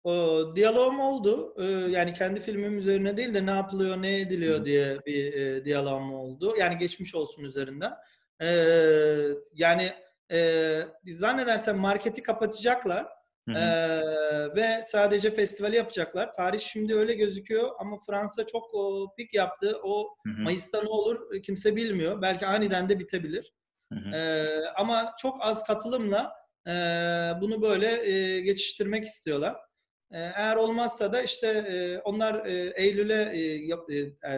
O, 0.08 0.56
diyalogum 0.56 1.00
oldu. 1.00 1.54
Ee, 1.58 1.64
yani 1.92 2.14
kendi 2.14 2.40
filmim 2.40 2.78
üzerine 2.78 3.18
değil 3.18 3.34
de 3.34 3.46
ne 3.46 3.52
yapılıyor, 3.52 4.02
ne 4.02 4.20
ediliyor 4.20 4.66
diye 4.66 4.98
bir 5.06 5.34
e, 5.34 5.66
diyalogum 5.66 6.14
oldu. 6.14 6.54
Yani 6.60 6.78
geçmiş 6.78 7.16
olsun 7.16 7.44
üzerinden. 7.44 7.94
Ee, 8.42 8.48
yani 9.54 9.94
e, 10.32 10.80
biz 11.06 11.20
zannedersem 11.20 11.78
marketi 11.78 12.24
kapatacaklar. 12.24 13.08
Ee, 13.50 14.00
ve 14.56 14.82
sadece 14.84 15.32
festivali 15.32 15.76
yapacaklar. 15.76 16.34
Tarih 16.34 16.60
şimdi 16.60 16.96
öyle 16.96 17.14
gözüküyor 17.14 17.72
ama 17.80 17.98
Fransa 18.08 18.46
çok 18.46 18.74
o, 18.74 19.14
pik 19.18 19.34
yaptı. 19.34 19.80
O 19.84 20.16
hı 20.28 20.34
hı. 20.34 20.42
Mayıs'ta 20.42 20.82
ne 20.82 20.90
olur 20.90 21.42
kimse 21.44 21.76
bilmiyor. 21.76 22.22
Belki 22.22 22.46
aniden 22.46 22.90
de 22.90 23.00
bitebilir. 23.00 23.54
Hı 23.94 24.00
hı. 24.00 24.16
Ee, 24.16 24.66
ama 24.78 25.14
çok 25.20 25.38
az 25.42 25.64
katılımla 25.64 26.34
e, 26.68 26.72
bunu 27.42 27.62
böyle 27.62 28.10
e, 28.12 28.42
geçiştirmek 28.42 29.06
istiyorlar. 29.06 29.67
E, 30.12 30.20
eğer 30.20 30.56
olmazsa 30.56 31.14
da 31.14 31.22
işte 31.22 31.48
e, 31.48 32.00
onlar 32.00 32.46
e, 32.46 32.74
Eylül'e 32.76 33.22
e, 34.28 34.34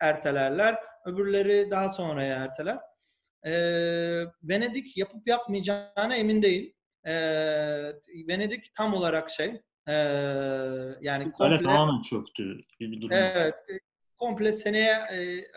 ertelerler. 0.00 0.78
Öbürleri 1.04 1.70
daha 1.70 1.88
sonraya 1.88 2.36
erteler. 2.36 2.78
E, 3.46 3.52
Venedik 4.42 4.96
yapıp 4.96 5.28
yapmayacağına 5.28 6.16
emin 6.16 6.42
değil. 6.42 6.74
E, 7.06 7.12
Venedik 8.28 8.74
tam 8.74 8.94
olarak 8.94 9.30
şey 9.30 9.60
yani 11.00 11.32
komple 11.32 11.62
tamamen 11.62 12.02
çöktü 12.02 12.58
gibi 12.80 13.00
durum. 13.00 13.12
Evet. 13.16 13.54
Komple 14.16 14.52
seneye 14.52 14.98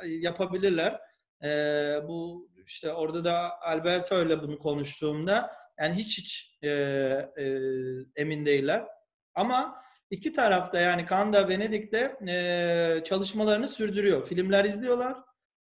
yapabilirler. 0.06 1.00
Bu 2.08 2.50
işte 2.66 2.94
orada 2.94 3.24
da 3.24 3.62
Alberto 3.62 4.26
ile 4.26 4.42
bunu 4.42 4.60
konuştuğumda 4.60 5.52
yani 5.80 5.94
hiç 5.96 6.18
hiç 6.18 6.58
emin 8.16 8.46
değiller. 8.46 8.86
Ama 9.40 9.82
iki 10.10 10.34
tarafta 10.34 10.80
yani 10.80 11.06
Cannes'da 11.10 11.50
Venedik'te 11.50 12.18
e, 12.30 13.04
çalışmalarını 13.04 13.68
sürdürüyor. 13.68 14.26
Filmler 14.28 14.66
izliyorlar. 14.66 15.18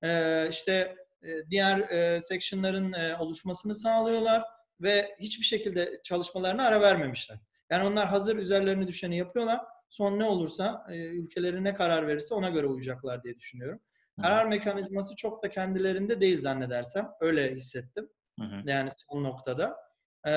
E, 0.03 0.47
işte 0.49 0.95
e, 1.23 1.49
diğer 1.49 1.79
e, 1.79 2.21
section'ların 2.21 2.93
e, 2.93 3.15
oluşmasını 3.19 3.75
sağlıyorlar 3.75 4.43
ve 4.81 5.15
hiçbir 5.19 5.45
şekilde 5.45 6.01
çalışmalarına 6.03 6.63
ara 6.63 6.81
vermemişler. 6.81 7.39
Yani 7.69 7.83
onlar 7.87 8.07
hazır 8.07 8.35
üzerlerine 8.35 8.87
düşeni 8.87 9.17
yapıyorlar. 9.17 9.59
Son 9.89 10.19
ne 10.19 10.23
olursa 10.23 10.85
e, 10.89 10.95
ülkeleri 10.95 11.63
ne 11.63 11.73
karar 11.73 12.07
verirse 12.07 12.35
ona 12.35 12.49
göre 12.49 12.67
uyacaklar 12.67 13.23
diye 13.23 13.35
düşünüyorum. 13.35 13.79
Karar 14.21 14.45
mekanizması 14.45 15.15
çok 15.15 15.43
da 15.43 15.49
kendilerinde 15.49 16.21
değil 16.21 16.37
zannedersem. 16.39 17.11
Öyle 17.19 17.51
hissettim. 17.51 18.09
Hı 18.39 18.45
hı. 18.45 18.61
Yani 18.65 18.89
son 19.09 19.23
noktada. 19.23 19.77
Ee, 20.25 20.31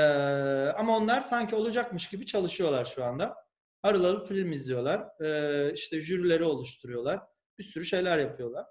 ama 0.77 0.97
onlar 0.97 1.21
sanki 1.21 1.55
olacakmış 1.55 2.09
gibi 2.09 2.27
çalışıyorlar 2.27 2.85
şu 2.85 3.05
anda. 3.05 3.35
Harıl 3.83 4.27
film 4.27 4.53
izliyorlar. 4.53 5.23
Ee, 5.25 5.73
işte 5.75 6.01
jürileri 6.01 6.45
oluşturuyorlar. 6.45 7.21
Bir 7.59 7.65
sürü 7.65 7.85
şeyler 7.85 8.19
yapıyorlar. 8.19 8.67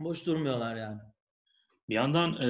Boş 0.00 0.26
durmuyorlar 0.26 0.76
yani. 0.76 1.00
Bir 1.88 1.94
yandan 1.94 2.32
e, 2.32 2.48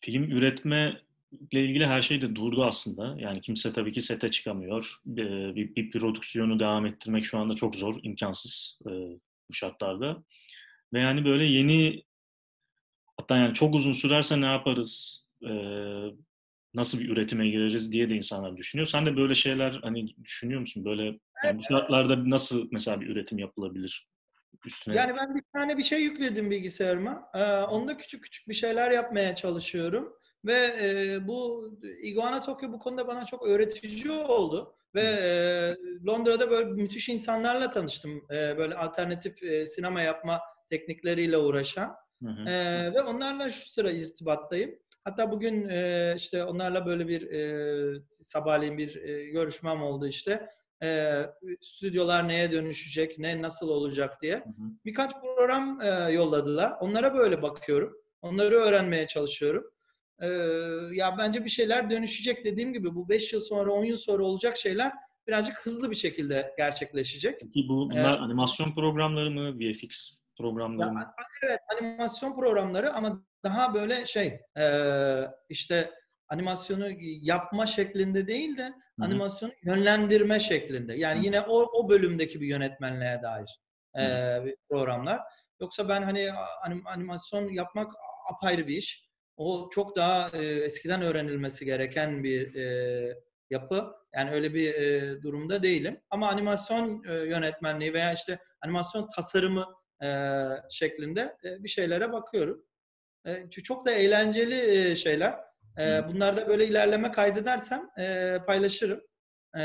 film 0.00 0.22
üretme 0.22 1.02
ile 1.50 1.64
ilgili 1.64 1.86
her 1.86 2.02
şey 2.02 2.22
de 2.22 2.34
durdu 2.34 2.64
aslında. 2.64 3.20
Yani 3.20 3.40
kimse 3.40 3.72
tabii 3.72 3.92
ki 3.92 4.00
sete 4.00 4.30
çıkamıyor. 4.30 5.00
Bir, 5.06 5.54
bir, 5.54 5.74
bir 5.74 5.90
prodüksiyonu 5.90 6.60
devam 6.60 6.86
ettirmek 6.86 7.24
şu 7.24 7.38
anda 7.38 7.54
çok 7.54 7.76
zor, 7.76 8.00
imkansız 8.02 8.80
e, 8.86 8.90
bu 9.48 9.54
şartlarda. 9.54 10.24
Ve 10.92 11.00
yani 11.00 11.24
böyle 11.24 11.44
yeni 11.44 12.02
hatta 13.16 13.36
yani 13.36 13.54
çok 13.54 13.74
uzun 13.74 13.92
sürerse 13.92 14.40
ne 14.40 14.46
yaparız? 14.46 15.24
E, 15.48 15.52
nasıl 16.74 16.98
bir 16.98 17.08
üretime 17.08 17.48
gireriz 17.48 17.92
diye 17.92 18.10
de 18.10 18.14
insanlar 18.14 18.56
düşünüyor. 18.56 18.86
Sen 18.86 19.06
de 19.06 19.16
böyle 19.16 19.34
şeyler 19.34 19.80
hani 19.82 20.06
düşünüyor 20.24 20.60
musun? 20.60 20.84
Böyle 20.84 21.18
yani 21.44 21.58
bu 21.58 21.62
şartlarda 21.62 22.30
nasıl 22.30 22.68
mesela 22.72 23.00
bir 23.00 23.06
üretim 23.06 23.38
yapılabilir? 23.38 24.08
Üstüne... 24.66 24.94
Yani 24.94 25.16
ben 25.16 25.34
bir 25.34 25.42
tane 25.52 25.78
bir 25.78 25.82
şey 25.82 26.02
yükledim 26.02 26.50
bilgisayarıma. 26.50 27.30
Ee, 27.34 27.44
onda 27.52 27.96
küçük 27.96 28.22
küçük 28.22 28.48
bir 28.48 28.54
şeyler 28.54 28.90
yapmaya 28.90 29.34
çalışıyorum. 29.34 30.12
Ve 30.44 30.76
e, 30.82 31.18
bu 31.28 31.70
Iguana 32.02 32.40
Tokyo 32.40 32.72
bu 32.72 32.78
konuda 32.78 33.06
bana 33.06 33.24
çok 33.24 33.46
öğretici 33.46 34.10
oldu. 34.10 34.74
Ve 34.94 35.02
e, 35.02 35.30
Londra'da 36.06 36.50
böyle 36.50 36.70
müthiş 36.70 37.08
insanlarla 37.08 37.70
tanıştım. 37.70 38.26
E, 38.30 38.58
böyle 38.58 38.74
alternatif 38.74 39.42
e, 39.42 39.66
sinema 39.66 40.00
yapma 40.00 40.40
teknikleriyle 40.70 41.38
uğraşan. 41.38 41.94
Hı 42.22 42.28
hı. 42.28 42.50
E, 42.50 42.94
ve 42.94 43.02
onlarla 43.02 43.48
şu 43.48 43.72
sıra 43.72 43.90
irtibattayım. 43.90 44.78
Hatta 45.04 45.30
bugün 45.30 45.68
e, 45.68 46.12
işte 46.16 46.44
onlarla 46.44 46.86
böyle 46.86 47.08
bir 47.08 47.30
e, 47.30 48.02
sabahleyin 48.08 48.78
bir 48.78 49.02
e, 49.02 49.24
görüşmem 49.30 49.82
oldu 49.82 50.06
işte. 50.06 50.48
E, 50.82 51.14
stüdyolar 51.60 52.28
neye 52.28 52.52
dönüşecek, 52.52 53.18
ne 53.18 53.42
nasıl 53.42 53.68
olacak 53.68 54.22
diye. 54.22 54.34
Hı 54.34 54.38
hı. 54.38 54.70
Birkaç 54.84 55.12
program 55.20 55.80
e, 55.80 56.12
yolladılar. 56.12 56.72
Onlara 56.80 57.14
böyle 57.14 57.42
bakıyorum. 57.42 57.96
Onları 58.22 58.54
öğrenmeye 58.54 59.06
çalışıyorum. 59.06 59.64
E, 60.22 60.28
ya 60.92 61.18
bence 61.18 61.44
bir 61.44 61.50
şeyler 61.50 61.90
dönüşecek 61.90 62.44
dediğim 62.44 62.72
gibi 62.72 62.94
bu 62.94 63.08
5 63.08 63.32
yıl 63.32 63.40
sonra 63.40 63.72
10 63.72 63.84
yıl 63.84 63.96
sonra 63.96 64.24
olacak 64.24 64.56
şeyler 64.56 64.92
birazcık 65.26 65.66
hızlı 65.66 65.90
bir 65.90 65.96
şekilde 65.96 66.54
gerçekleşecek. 66.58 67.40
Peki 67.40 67.68
bu 67.68 67.90
bunlar 67.90 68.14
ee, 68.14 68.20
animasyon 68.20 68.74
programları 68.74 69.30
mı, 69.30 69.58
VFX 69.58 70.19
programları 70.40 70.92
mı? 70.92 71.14
Evet, 71.42 71.60
animasyon 71.74 72.36
programları 72.36 72.92
ama 72.92 73.24
daha 73.44 73.74
böyle 73.74 74.06
şey 74.06 74.40
e, 74.58 74.64
işte 75.48 75.90
animasyonu 76.28 76.88
yapma 77.22 77.66
şeklinde 77.66 78.26
değil 78.26 78.56
de 78.56 78.64
Hı-hı. 78.64 79.06
animasyonu 79.06 79.52
yönlendirme 79.62 80.40
şeklinde. 80.40 80.94
Yani 80.94 81.16
Hı-hı. 81.16 81.24
yine 81.24 81.40
o, 81.40 81.62
o 81.62 81.88
bölümdeki 81.88 82.40
bir 82.40 82.46
yönetmenliğe 82.46 83.20
dair 83.22 83.60
e, 83.98 84.54
programlar. 84.70 85.20
Yoksa 85.60 85.88
ben 85.88 86.02
hani 86.02 86.32
animasyon 86.84 87.48
yapmak 87.48 87.92
apayrı 88.32 88.66
bir 88.66 88.76
iş. 88.76 89.10
O 89.36 89.68
çok 89.72 89.96
daha 89.96 90.28
e, 90.28 90.44
eskiden 90.44 91.02
öğrenilmesi 91.02 91.64
gereken 91.64 92.24
bir 92.24 92.54
e, 92.54 93.14
yapı. 93.50 93.92
Yani 94.14 94.30
öyle 94.30 94.54
bir 94.54 94.74
e, 94.74 95.22
durumda 95.22 95.62
değilim. 95.62 96.00
Ama 96.10 96.28
animasyon 96.28 97.04
e, 97.08 97.14
yönetmenliği 97.14 97.94
veya 97.94 98.12
işte 98.12 98.38
animasyon 98.64 99.08
tasarımı 99.16 99.66
e, 100.02 100.08
şeklinde 100.70 101.36
e, 101.44 101.64
bir 101.64 101.68
şeylere 101.68 102.12
bakıyorum. 102.12 102.64
E, 103.26 103.50
çok 103.50 103.86
da 103.86 103.90
eğlenceli 103.90 104.90
e, 104.90 104.96
şeyler. 104.96 105.34
E, 105.78 106.08
bunlarda 106.08 106.48
böyle 106.48 106.66
ilerleme 106.66 107.10
kaydedersem 107.10 107.90
e, 107.98 108.36
paylaşırım. 108.46 109.00
E, 109.58 109.62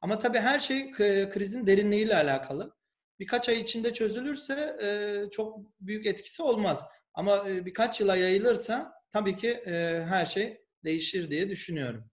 ama 0.00 0.18
tabii 0.18 0.38
her 0.38 0.58
şey 0.58 0.90
krizin 1.30 1.66
derinliğiyle 1.66 2.16
alakalı. 2.16 2.78
Birkaç 3.20 3.48
ay 3.48 3.60
içinde 3.60 3.92
çözülürse 3.92 4.76
e, 4.82 4.88
çok 5.30 5.58
büyük 5.80 6.06
etkisi 6.06 6.42
olmaz. 6.42 6.84
Ama 7.14 7.50
e, 7.50 7.66
birkaç 7.66 8.00
yıla 8.00 8.16
yayılırsa 8.16 8.92
tabii 9.12 9.36
ki 9.36 9.48
e, 9.50 10.04
her 10.08 10.26
şey 10.26 10.60
değişir 10.84 11.30
diye 11.30 11.48
düşünüyorum. 11.48 12.10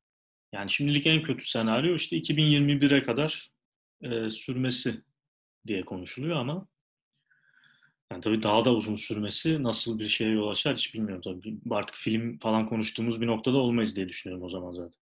Yani 0.54 0.70
şimdilik 0.70 1.08
en 1.08 1.24
kötü 1.24 1.48
senaryo 1.48 1.96
işte 1.96 2.18
2021'e 2.18 3.04
kadar 3.04 3.52
e, 4.04 4.30
sürmesi 4.30 4.96
diye 5.68 5.82
konuşuluyor 5.82 6.38
ama 6.38 6.68
yani 8.12 8.22
tabii 8.22 8.44
daha 8.44 8.66
da 8.66 8.74
uzun 8.74 8.96
sürmesi 8.96 9.64
nasıl 9.64 10.00
bir 10.00 10.08
şeye 10.08 10.32
yol 10.32 10.50
açar 10.50 10.76
hiç 10.76 10.94
bilmiyorum 10.94 11.22
tabii. 11.24 11.58
Artık 11.70 11.96
film 11.96 12.38
falan 12.38 12.66
konuştuğumuz 12.66 13.22
bir 13.22 13.28
noktada 13.28 13.58
olmayız 13.58 13.96
diye 13.96 14.10
düşünüyorum 14.10 14.46
o 14.46 14.50
zaman 14.50 14.72
zaten. 14.72 15.00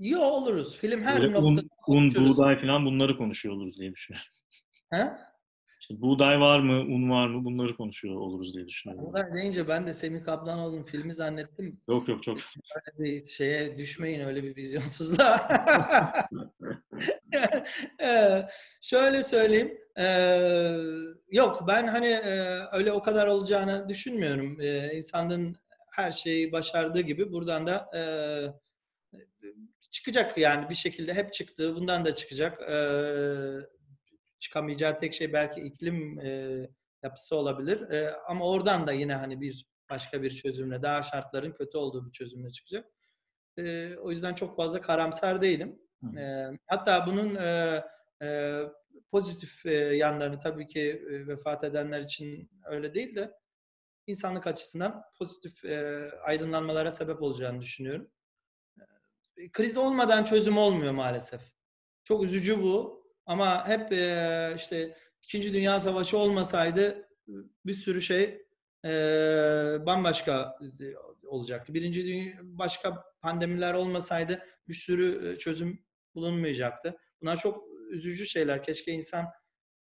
Yo 0.00 0.20
oluruz. 0.20 0.76
Film 0.76 1.02
her 1.02 1.16
Böyle 1.16 1.32
noktada 1.32 1.46
un, 1.46 1.70
un, 1.86 2.14
buğday 2.14 2.60
falan 2.60 2.86
bunları 2.86 3.16
konuşuyor 3.16 3.54
oluruz 3.54 3.78
diye 3.78 3.92
düşünüyorum. 3.92 4.28
He? 4.90 5.10
İşte 5.84 6.00
buğday 6.00 6.40
var 6.40 6.60
mı, 6.60 6.80
un 6.80 7.10
var 7.10 7.26
mı 7.28 7.44
bunları 7.44 7.76
konuşuyor 7.76 8.16
oluruz 8.16 8.54
diye 8.54 8.68
düşünüyorum. 8.68 9.06
Buğday 9.06 9.34
deyince 9.34 9.68
ben 9.68 9.86
de 9.86 9.92
Semih 9.92 10.24
Kaplanoğlu'nun 10.24 10.82
filmi 10.82 11.14
zannettim. 11.14 11.80
Yok 11.88 12.08
yok 12.08 12.22
çok. 12.22 12.38
Öyle 12.38 12.98
bir 12.98 13.24
şeye 13.24 13.76
düşmeyin 13.76 14.20
öyle 14.20 14.42
bir 14.42 14.56
vizyonsuzluğa. 14.56 15.48
Ee, 18.02 18.42
şöyle 18.80 19.22
söyleyeyim. 19.22 19.78
Ee, 19.98 20.76
yok 21.30 21.64
ben 21.68 21.86
hani 21.86 22.06
e, 22.06 22.58
öyle 22.72 22.92
o 22.92 23.02
kadar 23.02 23.26
olacağını 23.26 23.88
düşünmüyorum. 23.88 24.60
Ee, 24.60 24.90
insanın 24.94 25.56
her 25.92 26.12
şeyi 26.12 26.52
başardığı 26.52 27.00
gibi 27.00 27.32
buradan 27.32 27.66
da 27.66 27.90
e, 27.96 28.02
çıkacak 29.90 30.38
yani 30.38 30.70
bir 30.70 30.74
şekilde 30.74 31.14
hep 31.14 31.32
çıktı. 31.32 31.74
Bundan 31.76 32.04
da 32.04 32.14
çıkacak. 32.14 32.62
Ee, 32.70 33.73
çıkamayacağı 34.44 34.98
tek 34.98 35.14
şey 35.14 35.32
belki 35.32 35.60
iklim 35.60 36.20
e, 36.20 36.60
yapısı 37.02 37.36
olabilir. 37.36 37.90
E, 37.90 38.14
ama 38.28 38.48
oradan 38.48 38.86
da 38.86 38.92
yine 38.92 39.14
hani 39.14 39.40
bir 39.40 39.66
başka 39.90 40.22
bir 40.22 40.30
çözümle, 40.30 40.82
daha 40.82 41.02
şartların 41.02 41.52
kötü 41.52 41.78
olduğu 41.78 42.06
bir 42.06 42.12
çözümle 42.12 42.50
çıkacak. 42.50 42.86
E, 43.58 43.96
o 43.96 44.10
yüzden 44.10 44.34
çok 44.34 44.56
fazla 44.56 44.80
karamsar 44.80 45.42
değilim. 45.42 45.78
E, 46.18 46.46
hatta 46.66 47.06
bunun 47.06 47.34
e, 47.34 47.82
e, 48.22 48.60
pozitif 49.10 49.66
e, 49.66 49.74
yanlarını 49.74 50.40
tabii 50.40 50.66
ki 50.66 51.04
e, 51.10 51.26
vefat 51.26 51.64
edenler 51.64 52.00
için 52.00 52.50
öyle 52.64 52.94
değil 52.94 53.14
de 53.14 53.32
insanlık 54.06 54.46
açısından 54.46 55.02
pozitif 55.18 55.64
e, 55.64 56.10
aydınlanmalara 56.22 56.90
sebep 56.90 57.22
olacağını 57.22 57.60
düşünüyorum. 57.60 58.10
E, 59.36 59.50
kriz 59.52 59.76
olmadan 59.76 60.24
çözüm 60.24 60.58
olmuyor 60.58 60.92
maalesef. 60.92 61.40
Çok 62.04 62.24
üzücü 62.24 62.62
bu 62.62 63.03
ama 63.26 63.68
hep 63.68 63.92
e, 63.92 64.52
işte 64.56 64.96
İkinci 65.22 65.52
Dünya 65.52 65.80
Savaşı 65.80 66.18
olmasaydı 66.18 67.08
bir 67.66 67.74
sürü 67.74 68.02
şey 68.02 68.42
e, 68.84 68.90
bambaşka 69.86 70.58
olacaktı. 71.26 71.74
Birinci 71.74 72.04
Dünya, 72.06 72.38
başka 72.42 73.04
pandemiler 73.20 73.74
olmasaydı 73.74 74.42
bir 74.68 74.74
sürü 74.74 75.38
çözüm 75.38 75.84
bulunmayacaktı. 76.14 76.96
Bunlar 77.20 77.36
çok 77.36 77.64
üzücü 77.90 78.26
şeyler. 78.26 78.62
Keşke 78.62 78.92
insan 78.92 79.26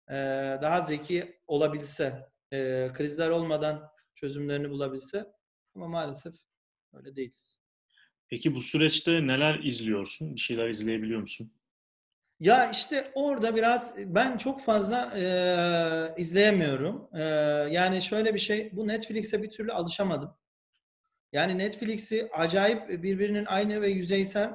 e, 0.09 0.15
daha 0.61 0.81
zeki 0.81 1.39
olabilse, 1.47 2.29
e, 2.53 2.89
krizler 2.93 3.29
olmadan 3.29 3.89
çözümlerini 4.15 4.69
bulabilse. 4.69 5.25
Ama 5.75 5.87
maalesef 5.87 6.33
öyle 6.93 7.15
değiliz. 7.15 7.59
Peki 8.27 8.55
bu 8.55 8.61
süreçte 8.61 9.27
neler 9.27 9.59
izliyorsun? 9.59 10.35
Bir 10.35 10.39
şeyler 10.39 10.69
izleyebiliyor 10.69 11.21
musun? 11.21 11.53
Ya 12.39 12.71
işte 12.71 13.11
orada 13.15 13.55
biraz 13.55 13.93
ben 13.97 14.37
çok 14.37 14.61
fazla 14.61 15.13
e, 15.17 16.21
izleyemiyorum. 16.21 17.09
E, 17.13 17.21
yani 17.71 18.01
şöyle 18.01 18.33
bir 18.33 18.39
şey, 18.39 18.69
bu 18.73 18.87
Netflix'e 18.87 19.43
bir 19.43 19.49
türlü 19.49 19.71
alışamadım. 19.71 20.35
Yani 21.31 21.57
Netflix'i 21.57 22.29
acayip 22.33 22.89
birbirinin 22.89 23.45
aynı 23.45 23.81
ve 23.81 23.87
yüzeysel 23.89 24.51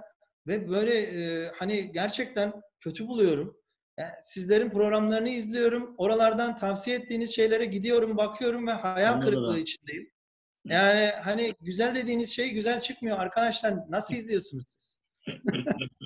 ve 0.46 0.68
böyle 0.68 1.00
e, 1.00 1.52
hani 1.54 1.92
gerçekten 1.92 2.52
kötü 2.80 3.08
buluyorum. 3.08 3.56
Yani 3.98 4.12
sizlerin 4.20 4.70
programlarını 4.70 5.28
izliyorum. 5.28 5.94
Oralardan 5.98 6.56
tavsiye 6.56 6.96
ettiğiniz 6.96 7.34
şeylere 7.34 7.64
gidiyorum, 7.64 8.16
bakıyorum 8.16 8.66
ve 8.66 8.72
hayal 8.72 9.20
kırıklığı 9.20 9.58
içindeyim. 9.58 10.10
Yani 10.64 11.06
hani 11.06 11.54
güzel 11.60 11.94
dediğiniz 11.94 12.30
şey 12.30 12.50
güzel 12.50 12.80
çıkmıyor. 12.80 13.18
Arkadaşlar 13.18 13.74
nasıl 13.88 14.14
izliyorsunuz 14.14 14.64
siz? 14.68 15.00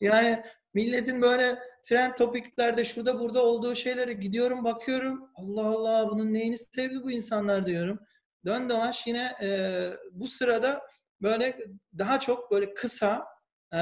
yani 0.00 0.42
milletin 0.74 1.22
böyle 1.22 1.58
trend 1.82 2.14
topiklerde 2.14 2.84
şurada 2.84 3.20
burada 3.20 3.44
olduğu 3.44 3.74
şeylere 3.74 4.12
gidiyorum 4.12 4.64
bakıyorum. 4.64 5.30
Allah 5.34 5.66
Allah 5.66 6.10
bunun 6.10 6.34
neyini 6.34 6.58
sevdi 6.58 7.02
bu 7.02 7.10
insanlar 7.10 7.66
diyorum. 7.66 7.98
Dön 8.44 8.68
dolaş 8.68 9.06
yine 9.06 9.32
e, 9.42 9.80
bu 10.12 10.26
sırada 10.26 10.82
böyle 11.22 11.58
daha 11.98 12.20
çok 12.20 12.50
böyle 12.50 12.74
kısa 12.74 13.26
e, 13.72 13.78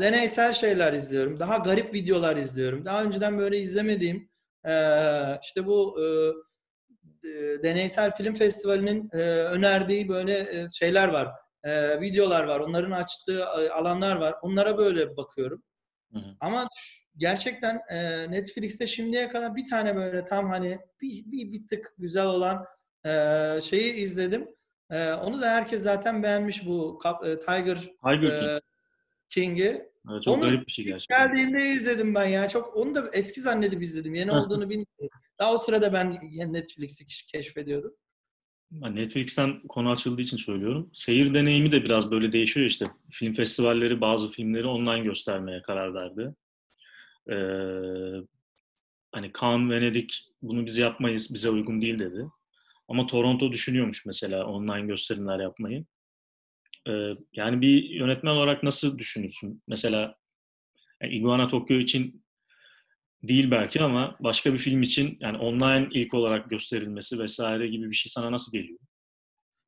deneysel 0.00 0.52
şeyler 0.52 0.92
izliyorum. 0.92 1.40
Daha 1.40 1.56
garip 1.56 1.94
videolar 1.94 2.36
izliyorum. 2.36 2.84
Daha 2.84 3.02
önceden 3.04 3.38
böyle 3.38 3.58
izlemediğim 3.58 4.30
e, 4.66 4.72
işte 5.42 5.66
bu 5.66 5.98
e, 6.02 6.08
deneysel 7.62 8.14
film 8.14 8.34
festivalinin 8.34 9.10
e, 9.12 9.18
önerdiği 9.28 10.08
böyle 10.08 10.38
e, 10.38 10.68
şeyler 10.78 11.08
var. 11.08 11.28
E, 11.64 12.00
videolar 12.00 12.44
var. 12.44 12.60
Onların 12.60 12.90
açtığı 12.90 13.48
alanlar 13.48 14.16
var. 14.16 14.34
Onlara 14.42 14.78
böyle 14.78 15.16
bakıyorum. 15.16 15.62
Hı 16.12 16.18
hı. 16.18 16.36
Ama 16.40 16.68
gerçekten 17.16 17.80
e, 17.90 18.30
Netflix'te 18.30 18.86
şimdiye 18.86 19.28
kadar 19.28 19.56
bir 19.56 19.70
tane 19.70 19.96
böyle 19.96 20.24
tam 20.24 20.48
hani 20.48 20.78
bir, 21.00 21.24
bir, 21.26 21.52
bir 21.52 21.66
tık 21.68 21.94
güzel 21.98 22.26
olan 22.26 22.64
e, 23.06 23.10
şeyi 23.62 23.92
izledim. 23.92 24.48
E, 24.90 25.12
onu 25.12 25.40
da 25.40 25.50
herkes 25.50 25.82
zaten 25.82 26.22
beğenmiş 26.22 26.66
bu 26.66 27.00
e, 27.24 27.38
Tiger, 27.38 27.76
Tiger 27.76 28.56
e, 28.56 28.60
King'i. 29.28 29.88
Evet, 30.12 30.22
çok 30.22 30.34
onu 30.34 30.42
garip 30.42 30.66
bir 30.66 30.72
şey 30.72 30.84
gerçekten. 30.84 31.26
Geldiğinde 31.26 31.66
izledim 31.66 32.14
ben 32.14 32.24
ya. 32.24 32.48
Çok 32.48 32.76
onu 32.76 32.94
da 32.94 33.10
eski 33.12 33.40
zannedip 33.40 33.82
izledim. 33.82 34.14
Yeni 34.14 34.32
olduğunu 34.32 34.70
bilmiyorum. 34.70 35.18
Daha 35.38 35.52
o 35.52 35.58
sırada 35.58 35.92
ben 35.92 36.18
Netflix'i 36.52 37.06
keşfediyordum. 37.26 37.94
Netflix'ten 38.70 39.60
konu 39.68 39.90
açıldığı 39.90 40.22
için 40.22 40.36
söylüyorum. 40.36 40.90
Seyir 40.92 41.34
deneyimi 41.34 41.72
de 41.72 41.84
biraz 41.84 42.10
böyle 42.10 42.32
değişiyor 42.32 42.66
işte. 42.66 42.86
Film 43.10 43.34
festivalleri 43.34 44.00
bazı 44.00 44.30
filmleri 44.30 44.66
online 44.66 45.04
göstermeye 45.04 45.62
karar 45.62 45.94
verdi. 45.94 46.34
Ee, 47.30 48.26
hani 49.12 49.32
Cannes, 49.40 49.70
Venedik 49.70 50.28
bunu 50.42 50.66
biz 50.66 50.78
yapmayız, 50.78 51.34
bize 51.34 51.50
uygun 51.50 51.80
değil 51.80 51.98
dedi. 51.98 52.26
Ama 52.88 53.06
Toronto 53.06 53.52
düşünüyormuş 53.52 54.06
mesela 54.06 54.46
online 54.46 54.86
gösterimler 54.86 55.40
yapmayı. 55.40 55.84
Ee, 56.88 57.14
yani 57.32 57.60
bir 57.60 57.90
yönetmen 57.90 58.30
olarak 58.30 58.62
nasıl 58.62 58.98
düşünürsün? 58.98 59.62
Mesela 59.68 60.14
yani 61.02 61.14
Iguana 61.14 61.48
Tokyo 61.48 61.76
için 61.76 62.24
değil 63.22 63.50
belki 63.50 63.82
ama 63.82 64.14
başka 64.24 64.52
bir 64.52 64.58
film 64.58 64.82
için 64.82 65.18
yani 65.20 65.38
online 65.38 65.88
ilk 65.92 66.14
olarak 66.14 66.50
gösterilmesi 66.50 67.18
vesaire 67.18 67.68
gibi 67.68 67.90
bir 67.90 67.96
şey 67.96 68.10
sana 68.10 68.32
nasıl 68.32 68.52
geliyor? 68.52 68.78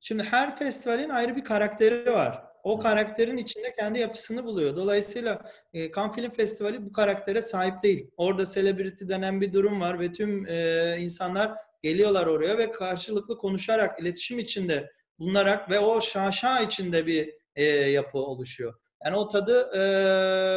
Şimdi 0.00 0.22
her 0.22 0.56
festivalin 0.56 1.08
ayrı 1.08 1.36
bir 1.36 1.44
karakteri 1.44 2.12
var. 2.12 2.42
O 2.62 2.78
karakterin 2.78 3.36
içinde 3.36 3.74
kendi 3.78 3.98
yapısını 3.98 4.44
buluyor. 4.44 4.76
Dolayısıyla 4.76 5.42
e, 5.72 5.92
Cannes 5.92 6.14
Film 6.14 6.30
Festivali 6.30 6.84
bu 6.84 6.92
karaktere 6.92 7.42
sahip 7.42 7.82
değil. 7.82 8.10
Orada 8.16 8.46
celebrity 8.46 9.08
denen 9.08 9.40
bir 9.40 9.52
durum 9.52 9.80
var 9.80 10.00
ve 10.00 10.12
tüm 10.12 10.46
e, 10.46 10.96
insanlar 10.98 11.52
geliyorlar 11.82 12.26
oraya 12.26 12.58
ve 12.58 12.72
karşılıklı 12.72 13.38
konuşarak, 13.38 14.00
iletişim 14.00 14.38
içinde 14.38 14.90
bulunarak 15.18 15.70
ve 15.70 15.78
o 15.78 16.00
şaşa 16.00 16.60
içinde 16.60 17.06
bir 17.06 17.34
e, 17.56 17.64
yapı 17.64 18.18
oluşuyor. 18.18 18.74
Yani 19.04 19.16
o 19.16 19.28
tadı 19.28 19.70
e, 19.74 19.80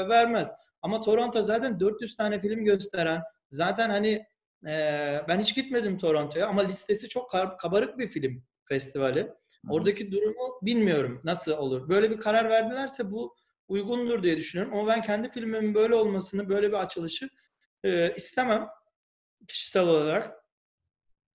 vermez. 0.10 0.51
Ama 0.83 1.01
Toronto 1.01 1.41
zaten 1.41 1.79
400 1.79 2.15
tane 2.15 2.41
film 2.41 2.65
gösteren, 2.65 3.21
zaten 3.49 3.89
hani 3.89 4.25
e, 4.67 5.21
ben 5.27 5.39
hiç 5.39 5.55
gitmedim 5.55 5.97
Toronto'ya 5.97 6.47
ama 6.47 6.61
listesi 6.61 7.09
çok 7.09 7.31
kabarık 7.59 7.97
bir 7.97 8.07
film 8.07 8.43
festivali. 8.65 9.33
Oradaki 9.69 10.11
durumu 10.11 10.59
bilmiyorum 10.61 11.21
nasıl 11.23 11.51
olur. 11.51 11.89
Böyle 11.89 12.11
bir 12.11 12.17
karar 12.17 12.49
verdilerse 12.49 13.11
bu 13.11 13.35
uygundur 13.67 14.23
diye 14.23 14.37
düşünüyorum. 14.37 14.73
Ama 14.77 14.87
ben 14.87 15.01
kendi 15.01 15.31
filmimin 15.31 15.75
böyle 15.75 15.95
olmasını, 15.95 16.49
böyle 16.49 16.67
bir 16.67 16.83
açılışı 16.83 17.29
e, 17.83 18.13
istemem 18.15 18.67
kişisel 19.47 19.83
olarak. 19.83 20.43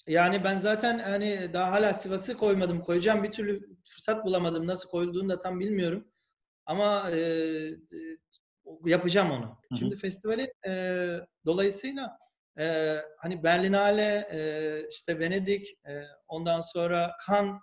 Yani 0.07 0.45
ben 0.45 0.59
zaten 0.59 0.99
hani 0.99 1.53
daha 1.53 1.73
hala 1.73 1.95
Sivas'ı 1.95 2.37
koymadım. 2.37 2.81
Koyacağım 2.81 3.23
bir 3.23 3.33
türlü 3.33 3.77
fırsat 3.85 4.25
bulamadım. 4.25 4.67
Nasıl 4.67 4.89
koyulduğunu 4.89 5.29
da 5.29 5.39
tam 5.39 5.61
bilmiyorum. 5.61 6.09
Ama 6.67 7.11
e, 7.11 7.19
yapacağım 8.85 9.31
onu. 9.31 9.45
Hı 9.47 9.75
hı. 9.75 9.79
Şimdi 9.79 9.97
festivali 9.97 10.53
e, 10.67 11.05
dolayısıyla 11.47 12.19
e, 12.59 12.97
hani 13.19 13.43
Berlinale, 13.43 14.29
e, 14.33 14.41
işte 14.91 15.19
Venedik, 15.19 15.67
e, 15.89 16.03
ondan 16.29 16.61
sonra 16.61 17.13
Cannes 17.29 17.61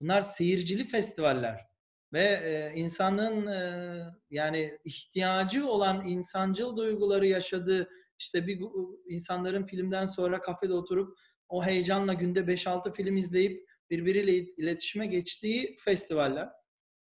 bunlar 0.00 0.20
seyircili 0.20 0.86
festivaller 0.86 1.66
ve 2.12 2.22
e, 2.22 2.72
insanın 2.74 3.46
e, 3.46 4.00
yani 4.30 4.78
ihtiyacı 4.84 5.66
olan 5.66 6.06
insancıl 6.06 6.76
duyguları 6.76 7.26
yaşadığı 7.26 7.88
işte 8.18 8.46
bir 8.46 8.60
insanların 9.08 9.66
filmden 9.66 10.04
sonra 10.04 10.40
kafede 10.40 10.74
oturup 10.74 11.18
o 11.48 11.64
heyecanla 11.64 12.12
günde 12.12 12.40
5-6 12.40 12.94
film 12.94 13.16
izleyip 13.16 13.68
birbiriyle 13.90 14.32
iletişime 14.32 15.06
geçtiği 15.06 15.76
festivaller. 15.78 16.48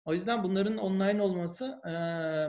O 0.09 0.13
yüzden 0.13 0.43
bunların 0.43 0.77
online 0.77 1.21
olması 1.21 1.81
e, 1.85 1.91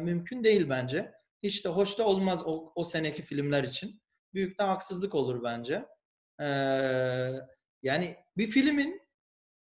mümkün 0.04 0.44
değil 0.44 0.68
bence. 0.68 1.12
Hiç 1.42 1.64
de 1.64 1.68
hoş 1.68 1.98
da 1.98 2.06
olmaz 2.06 2.42
o, 2.46 2.72
o 2.74 2.84
seneki 2.84 3.22
filmler 3.22 3.64
için. 3.64 4.02
Büyük 4.34 4.58
de 4.58 4.62
haksızlık 4.62 5.14
olur 5.14 5.42
bence. 5.44 5.86
E, 6.40 6.46
yani 7.82 8.16
bir 8.36 8.46
filmin 8.46 9.02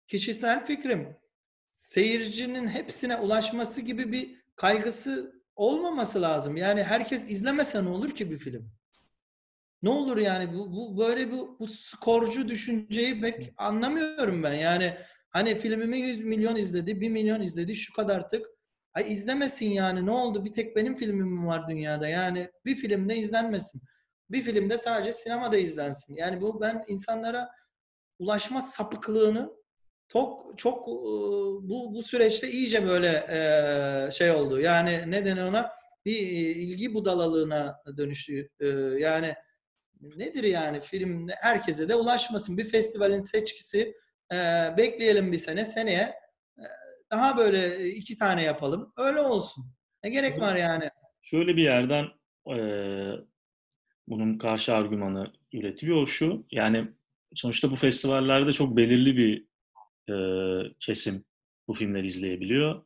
kişisel 0.06 0.64
fikrim 0.64 1.16
seyircinin 1.70 2.68
hepsine 2.68 3.16
ulaşması 3.16 3.80
gibi 3.80 4.12
bir 4.12 4.44
kaygısı 4.56 5.42
olmaması 5.56 6.22
lazım. 6.22 6.56
Yani 6.56 6.82
herkes 6.82 7.30
izlemese 7.30 7.84
ne 7.84 7.88
olur 7.88 8.10
ki 8.10 8.30
bir 8.30 8.38
film? 8.38 8.72
Ne 9.82 9.90
olur 9.90 10.16
yani 10.16 10.54
bu, 10.54 10.72
bu 10.72 10.98
böyle 10.98 11.32
bu, 11.32 11.56
bu 11.60 11.66
skorcu 11.66 12.48
düşünceyi 12.48 13.20
pek 13.20 13.52
anlamıyorum 13.56 14.42
ben. 14.42 14.54
Yani 14.54 14.96
hani 15.30 15.54
filmimi 15.54 16.00
100 16.00 16.20
milyon 16.20 16.56
izledi, 16.56 17.00
1 17.00 17.08
milyon 17.08 17.40
izledi 17.40 17.74
şu 17.74 17.92
kadar 17.92 18.28
tık. 18.28 18.46
Ay 18.94 19.12
izlemesin 19.12 19.68
yani 19.70 20.06
ne 20.06 20.10
oldu? 20.10 20.44
Bir 20.44 20.52
tek 20.52 20.76
benim 20.76 20.94
filmim 20.94 21.26
mi 21.26 21.46
var 21.46 21.68
dünyada? 21.68 22.08
Yani 22.08 22.50
bir 22.64 22.76
filmde 22.76 23.16
izlenmesin. 23.16 23.82
Bir 24.30 24.42
filmde 24.42 24.78
sadece 24.78 25.12
sinemada 25.12 25.56
izlensin. 25.56 26.14
Yani 26.14 26.40
bu 26.40 26.60
ben 26.60 26.84
insanlara 26.88 27.48
ulaşma 28.18 28.60
sapıklığını 28.60 29.52
çok 30.08 30.58
çok 30.58 30.88
e, 30.88 30.92
bu 31.68 31.94
bu 31.94 32.02
süreçte 32.02 32.50
iyice 32.50 32.86
böyle 32.86 33.26
e, 33.30 34.10
şey 34.10 34.30
oldu. 34.30 34.60
Yani 34.60 35.04
ne 35.06 35.24
denir 35.24 35.42
ona? 35.42 35.70
Bir 36.04 36.18
ilgi 36.56 36.94
budalalığına 36.94 37.82
dönüştü. 37.96 38.48
E, 38.60 38.66
yani 38.98 39.34
nedir 40.00 40.44
yani 40.44 40.80
film 40.80 41.26
herkese 41.28 41.88
de 41.88 41.94
ulaşmasın. 41.94 42.58
Bir 42.58 42.64
festivalin 42.64 43.22
seçkisi 43.22 43.94
bekleyelim 44.76 45.32
bir 45.32 45.38
sene. 45.38 45.64
Seneye 45.64 46.14
daha 47.10 47.36
böyle 47.36 47.88
iki 47.90 48.16
tane 48.16 48.42
yapalım. 48.42 48.92
Öyle 48.96 49.20
olsun. 49.20 49.64
Ne 50.04 50.10
gerek 50.10 50.40
var 50.40 50.56
yani? 50.56 50.90
Şöyle 51.22 51.56
bir 51.56 51.62
yerden 51.62 52.06
e, 52.48 52.56
bunun 54.08 54.38
karşı 54.38 54.74
argümanı 54.74 55.32
üretiliyor 55.52 56.06
şu. 56.06 56.46
Yani 56.50 56.88
sonuçta 57.34 57.70
bu 57.70 57.76
festivallerde 57.76 58.52
çok 58.52 58.76
belirli 58.76 59.16
bir 59.16 59.46
e, 60.14 60.16
kesim 60.80 61.24
bu 61.68 61.74
filmleri 61.74 62.06
izleyebiliyor. 62.06 62.84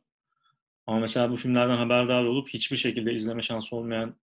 Ama 0.87 0.99
mesela 0.99 1.31
bu 1.31 1.35
filmlerden 1.35 1.77
haberdar 1.77 2.23
olup 2.23 2.49
hiçbir 2.49 2.77
şekilde 2.77 3.13
izleme 3.13 3.41
şansı 3.41 3.75
olmayan 3.75 4.19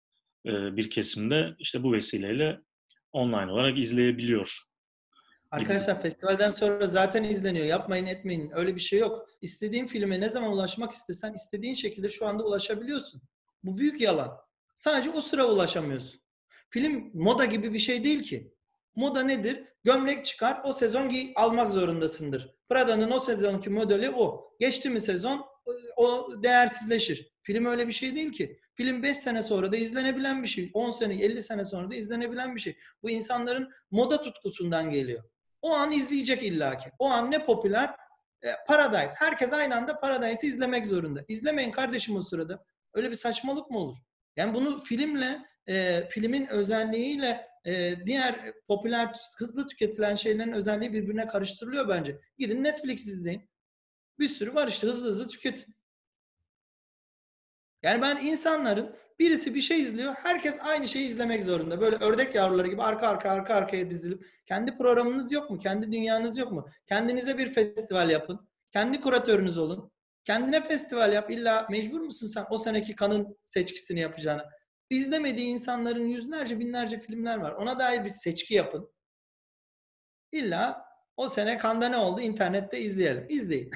e, 0.47 0.77
bir 0.77 0.91
kesimde 0.91 1.55
işte 1.59 1.83
bu 1.83 1.93
vesileyle 1.93 2.61
online 3.13 3.53
olarak 3.53 3.79
izleyebiliyor. 3.79 4.59
Arkadaşlar 5.51 6.01
festivalden 6.01 6.51
sonra 6.51 6.87
zaten 6.87 7.25
izleniyor. 7.25 7.67
Yapmayın 7.67 8.07
etmeyin. 8.07 8.51
Öyle 8.55 8.75
bir 8.75 8.81
şey 8.81 8.99
yok. 8.99 9.29
İstediğin 9.41 9.87
filme 9.87 10.21
ne 10.21 10.29
zaman 10.29 10.53
ulaşmak 10.53 10.93
istesen 10.93 11.33
istediğin 11.33 11.75
şekilde 11.75 12.09
şu 12.09 12.27
anda 12.27 12.45
ulaşabiliyorsun. 12.45 13.23
Bu 13.63 13.79
büyük 13.79 14.01
yalan. 14.01 14.39
Sadece 14.75 15.11
o 15.11 15.21
sıra 15.21 15.47
ulaşamıyorsun. 15.47 16.21
Film 16.71 17.11
moda 17.15 17.45
gibi 17.45 17.73
bir 17.73 17.79
şey 17.79 18.05
değil 18.05 18.23
ki. 18.23 18.55
Moda 18.97 19.23
nedir? 19.23 19.65
Gömlek 19.85 20.25
çıkar, 20.25 20.61
o 20.65 20.73
sezon 20.73 21.09
giy, 21.09 21.33
almak 21.37 21.71
zorundasındır. 21.71 22.55
Prada'nın 22.69 23.11
o 23.11 23.21
sezonki 23.21 23.71
modeli 23.71 24.11
o. 24.11 24.51
Geçti 24.61 24.91
mi 24.91 25.01
sezon 25.01 25.47
o 25.97 26.29
değersizleşir. 26.43 27.33
Film 27.43 27.67
öyle 27.67 27.89
bir 27.89 27.93
şey 27.93 28.17
değil 28.17 28.33
ki. 28.33 28.61
Film 28.75 29.03
5 29.03 29.17
sene 29.17 29.43
sonra 29.43 29.73
da 29.73 29.77
izlenebilen 29.77 30.43
bir 30.43 30.49
şey. 30.49 30.71
10 30.75 30.91
sene, 30.91 31.15
50 31.15 31.43
sene 31.43 31.65
sonra 31.65 31.91
da 31.91 31.95
izlenebilen 31.95 32.57
bir 32.57 32.61
şey. 32.61 32.77
Bu 33.03 33.11
insanların 33.11 33.71
moda 33.91 34.23
tutkusundan 34.23 34.91
geliyor. 34.91 35.25
O 35.63 35.75
an 35.75 35.93
izleyecek 35.93 36.43
illaki. 36.43 36.91
O 36.99 37.07
an 37.11 37.31
ne 37.31 37.45
popüler? 37.45 37.97
E, 38.43 38.49
Paradise. 38.67 39.15
Herkes 39.19 39.53
aynı 39.53 39.77
anda 39.77 40.01
Paradise'ı 40.01 40.51
izlemek 40.51 40.87
zorunda. 40.87 41.25
İzlemeyin 41.29 41.71
kardeşim 41.71 42.17
o 42.17 42.23
sırada. 42.23 42.65
Öyle 42.95 43.11
bir 43.11 43.15
saçmalık 43.17 43.71
mı 43.71 43.79
olur? 43.79 43.97
Yani 44.37 44.55
bunu 44.55 44.85
filmle, 44.85 45.39
e, 45.67 46.09
filmin 46.09 46.47
özelliğiyle 46.47 47.47
e, 47.65 47.95
diğer 48.07 48.53
popüler, 48.69 49.15
hızlı 49.39 49.67
tüketilen 49.67 50.15
şeylerin 50.15 50.53
özelliği 50.53 50.93
birbirine 50.93 51.27
karıştırılıyor 51.27 51.89
bence. 51.89 52.21
Gidin 52.39 52.65
Netflix 52.65 53.07
izleyin. 53.09 53.51
Bir 54.19 54.29
sürü 54.29 54.55
var 54.55 54.69
işte 54.69 54.87
hızlı 54.87 55.07
hızlı 55.07 55.29
tüketin. 55.29 55.75
Yani 57.83 58.03
ben 58.03 58.17
insanların 58.17 58.97
birisi 59.21 59.55
bir 59.55 59.61
şey 59.61 59.81
izliyor, 59.81 60.15
herkes 60.15 60.59
aynı 60.61 60.89
şeyi 60.89 61.07
izlemek 61.09 61.45
zorunda. 61.45 61.81
Böyle 61.81 61.97
ördek 61.97 62.35
yavruları 62.35 62.69
gibi 62.69 62.83
arka 62.83 63.09
arka 63.09 63.31
arka 63.31 63.55
arkaya 63.55 63.91
dizilip 63.91 64.27
kendi 64.47 64.79
programınız 64.79 65.33
yok 65.33 65.51
mu? 65.51 65.59
Kendi 65.59 65.93
dünyanız 65.93 66.39
yok 66.39 66.53
mu? 66.53 66.69
Kendinize 66.87 67.39
bir 67.39 67.53
festival 67.53 68.11
yapın. 68.11 68.49
Kendi 68.73 69.01
kuratörünüz 69.01 69.59
olun. 69.59 69.93
Kendine 70.25 70.61
festival 70.61 71.13
yap. 71.13 71.31
İlla 71.31 71.67
mecbur 71.71 72.01
musun 72.01 72.27
sen 72.27 72.45
o 72.51 72.59
seneki 72.59 72.97
kanın 72.97 73.37
seçkisini 73.47 74.01
yapacağına? 74.01 74.51
İzlemediği 74.91 75.47
insanların 75.47 76.07
yüzlerce 76.07 76.59
binlerce 76.59 77.01
filmler 77.01 77.37
var. 77.37 77.53
Ona 77.53 77.79
dair 77.79 78.05
bir 78.05 78.09
seçki 78.09 78.55
yapın. 78.55 78.93
İlla 80.33 80.85
o 81.17 81.29
sene 81.29 81.59
kanda 81.59 81.89
ne 81.89 81.97
oldu? 81.97 82.21
İnternette 82.21 82.81
izleyelim. 82.81 83.27
İzleyin. 83.29 83.71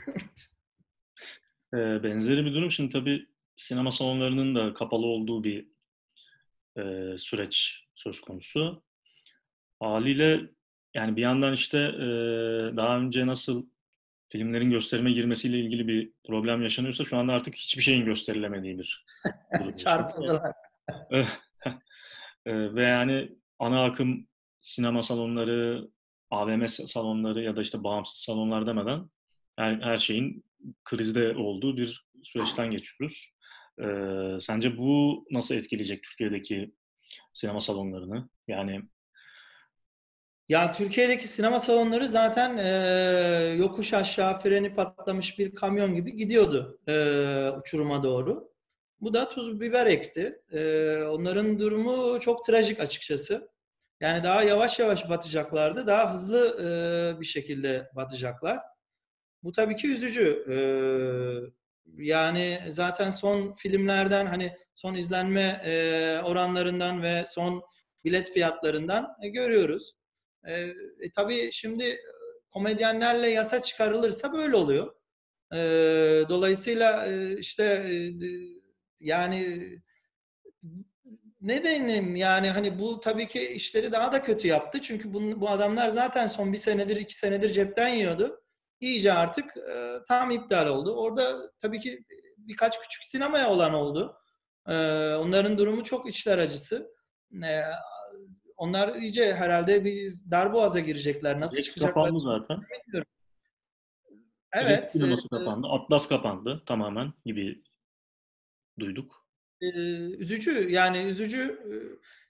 Benzeri 1.74 2.44
bir 2.44 2.54
durum. 2.54 2.70
Şimdi 2.70 2.92
tabii 2.92 3.33
sinema 3.56 3.92
salonlarının 3.92 4.54
da 4.54 4.74
kapalı 4.74 5.06
olduğu 5.06 5.44
bir 5.44 5.68
e, 6.76 7.14
süreç 7.18 7.84
söz 7.94 8.20
konusu. 8.20 8.82
Haliyle 9.80 10.40
yani 10.94 11.16
bir 11.16 11.22
yandan 11.22 11.52
işte 11.52 11.78
e, 11.78 12.06
daha 12.76 12.98
önce 12.98 13.26
nasıl 13.26 13.66
filmlerin 14.28 14.70
gösterime 14.70 15.12
girmesiyle 15.12 15.58
ilgili 15.58 15.88
bir 15.88 16.12
problem 16.26 16.62
yaşanıyorsa 16.62 17.04
şu 17.04 17.16
anda 17.16 17.32
artık 17.32 17.54
hiçbir 17.54 17.82
şeyin 17.82 18.04
gösterilemediği 18.04 18.78
bir 18.78 19.04
Çarpıldılar. 19.76 20.52
Ve 22.46 22.90
yani 22.90 23.32
ana 23.58 23.84
akım 23.84 24.26
sinema 24.60 25.02
salonları, 25.02 25.88
AVM 26.30 26.66
salonları 26.66 27.42
ya 27.42 27.56
da 27.56 27.62
işte 27.62 27.84
bağımsız 27.84 28.18
salonlar 28.18 28.66
demeden 28.66 29.10
her, 29.56 29.80
her 29.80 29.98
şeyin 29.98 30.44
krizde 30.84 31.36
olduğu 31.36 31.76
bir 31.76 32.06
süreçten 32.22 32.70
geçiyoruz. 32.70 33.33
Ee, 33.80 34.40
sence 34.40 34.78
bu 34.78 35.24
nasıl 35.30 35.54
etkileyecek 35.54 36.02
Türkiye'deki 36.02 36.74
sinema 37.32 37.60
salonlarını? 37.60 38.28
Yani 38.48 38.82
ya 40.48 40.70
Türkiye'deki 40.70 41.28
sinema 41.28 41.60
salonları 41.60 42.08
zaten 42.08 42.56
e, 42.56 42.68
yokuş 43.58 43.94
aşağı 43.94 44.38
freni 44.38 44.74
patlamış 44.74 45.38
bir 45.38 45.54
kamyon 45.54 45.94
gibi 45.94 46.16
gidiyordu 46.16 46.80
e, 46.88 46.94
uçuruma 47.50 48.02
doğru. 48.02 48.54
Bu 49.00 49.14
da 49.14 49.28
tuz 49.28 49.60
biber 49.60 49.86
ekti. 49.86 50.42
E, 50.52 50.96
onların 51.02 51.58
durumu 51.58 52.20
çok 52.20 52.44
trajik 52.46 52.80
açıkçası. 52.80 53.48
Yani 54.00 54.24
daha 54.24 54.42
yavaş 54.42 54.78
yavaş 54.78 55.08
batacaklardı. 55.08 55.86
Daha 55.86 56.14
hızlı 56.14 56.58
e, 56.60 57.20
bir 57.20 57.26
şekilde 57.26 57.90
batacaklar. 57.96 58.58
Bu 59.42 59.52
tabii 59.52 59.76
ki 59.76 59.92
üzücü. 59.92 60.44
E, 60.50 60.56
yani 61.96 62.60
zaten 62.68 63.10
son 63.10 63.52
filmlerden 63.52 64.26
hani 64.26 64.56
son 64.74 64.94
izlenme 64.94 65.62
e, 65.64 66.20
oranlarından 66.24 67.02
ve 67.02 67.24
son 67.26 67.62
bilet 68.04 68.32
fiyatlarından 68.32 69.16
e, 69.22 69.28
görüyoruz. 69.28 69.92
E, 70.46 70.52
e, 70.54 71.12
tabii 71.14 71.52
şimdi 71.52 71.98
komedyenlerle 72.50 73.28
yasa 73.28 73.62
çıkarılırsa 73.62 74.32
böyle 74.32 74.56
oluyor. 74.56 74.94
E, 75.54 75.58
dolayısıyla 76.28 77.06
e, 77.06 77.38
işte 77.38 77.64
e, 77.64 77.94
yani 79.00 79.70
ne 81.40 81.64
deneyim 81.64 82.16
yani 82.16 82.50
hani 82.50 82.78
bu 82.78 83.00
tabii 83.00 83.26
ki 83.26 83.48
işleri 83.48 83.92
daha 83.92 84.12
da 84.12 84.22
kötü 84.22 84.48
yaptı. 84.48 84.82
Çünkü 84.82 85.14
bu, 85.14 85.40
bu 85.40 85.50
adamlar 85.50 85.88
zaten 85.88 86.26
son 86.26 86.52
bir 86.52 86.58
senedir 86.58 86.96
iki 86.96 87.14
senedir 87.14 87.50
cepten 87.50 87.88
yiyordu 87.88 88.43
iyice 88.80 89.12
artık 89.12 89.56
e, 89.56 89.98
tam 90.08 90.30
iptal 90.30 90.66
oldu. 90.66 90.94
Orada 90.94 91.50
tabii 91.58 91.78
ki 91.80 92.04
birkaç 92.38 92.80
küçük 92.80 93.04
sinemaya 93.04 93.50
olan 93.50 93.74
oldu. 93.74 94.16
E, 94.68 94.74
onların 95.14 95.58
durumu 95.58 95.84
çok 95.84 96.08
içler 96.08 96.38
acısı. 96.38 96.90
E, 97.42 97.62
onlar 98.56 98.94
iyice 98.94 99.34
herhalde 99.34 99.84
bir 99.84 100.12
darboğaza 100.30 100.80
girecekler. 100.80 101.40
Nasıl 101.40 101.56
Geç 101.56 101.66
çıkacaklar? 101.66 102.04
kapandı 102.04 102.20
zaten. 102.20 102.56
Bilmiyorum. 102.56 103.10
Evet. 104.52 104.70
evet 104.70 104.92
sineması 104.92 105.26
e, 105.26 105.38
kapandı. 105.38 105.66
Atlas 105.66 106.08
kapandı 106.08 106.62
tamamen 106.66 107.12
gibi 107.24 107.62
duyduk. 108.78 109.26
E, 109.60 109.68
üzücü 110.16 110.70
yani 110.70 110.98
üzücü 110.98 111.42
e, 111.42 111.74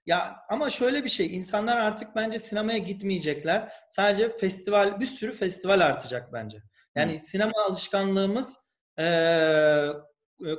ya 0.06 0.36
ama 0.48 0.70
şöyle 0.70 1.04
bir 1.04 1.08
şey, 1.08 1.36
insanlar 1.36 1.76
artık 1.76 2.16
bence 2.16 2.38
sinemaya 2.38 2.78
gitmeyecekler. 2.78 3.72
Sadece 3.88 4.36
festival, 4.36 5.00
bir 5.00 5.06
sürü 5.06 5.32
festival 5.32 5.80
artacak 5.80 6.32
bence. 6.32 6.58
Yani 6.94 7.14
Hı. 7.14 7.18
sinema 7.18 7.52
alışkanlığımız 7.68 8.58
e, 9.00 9.06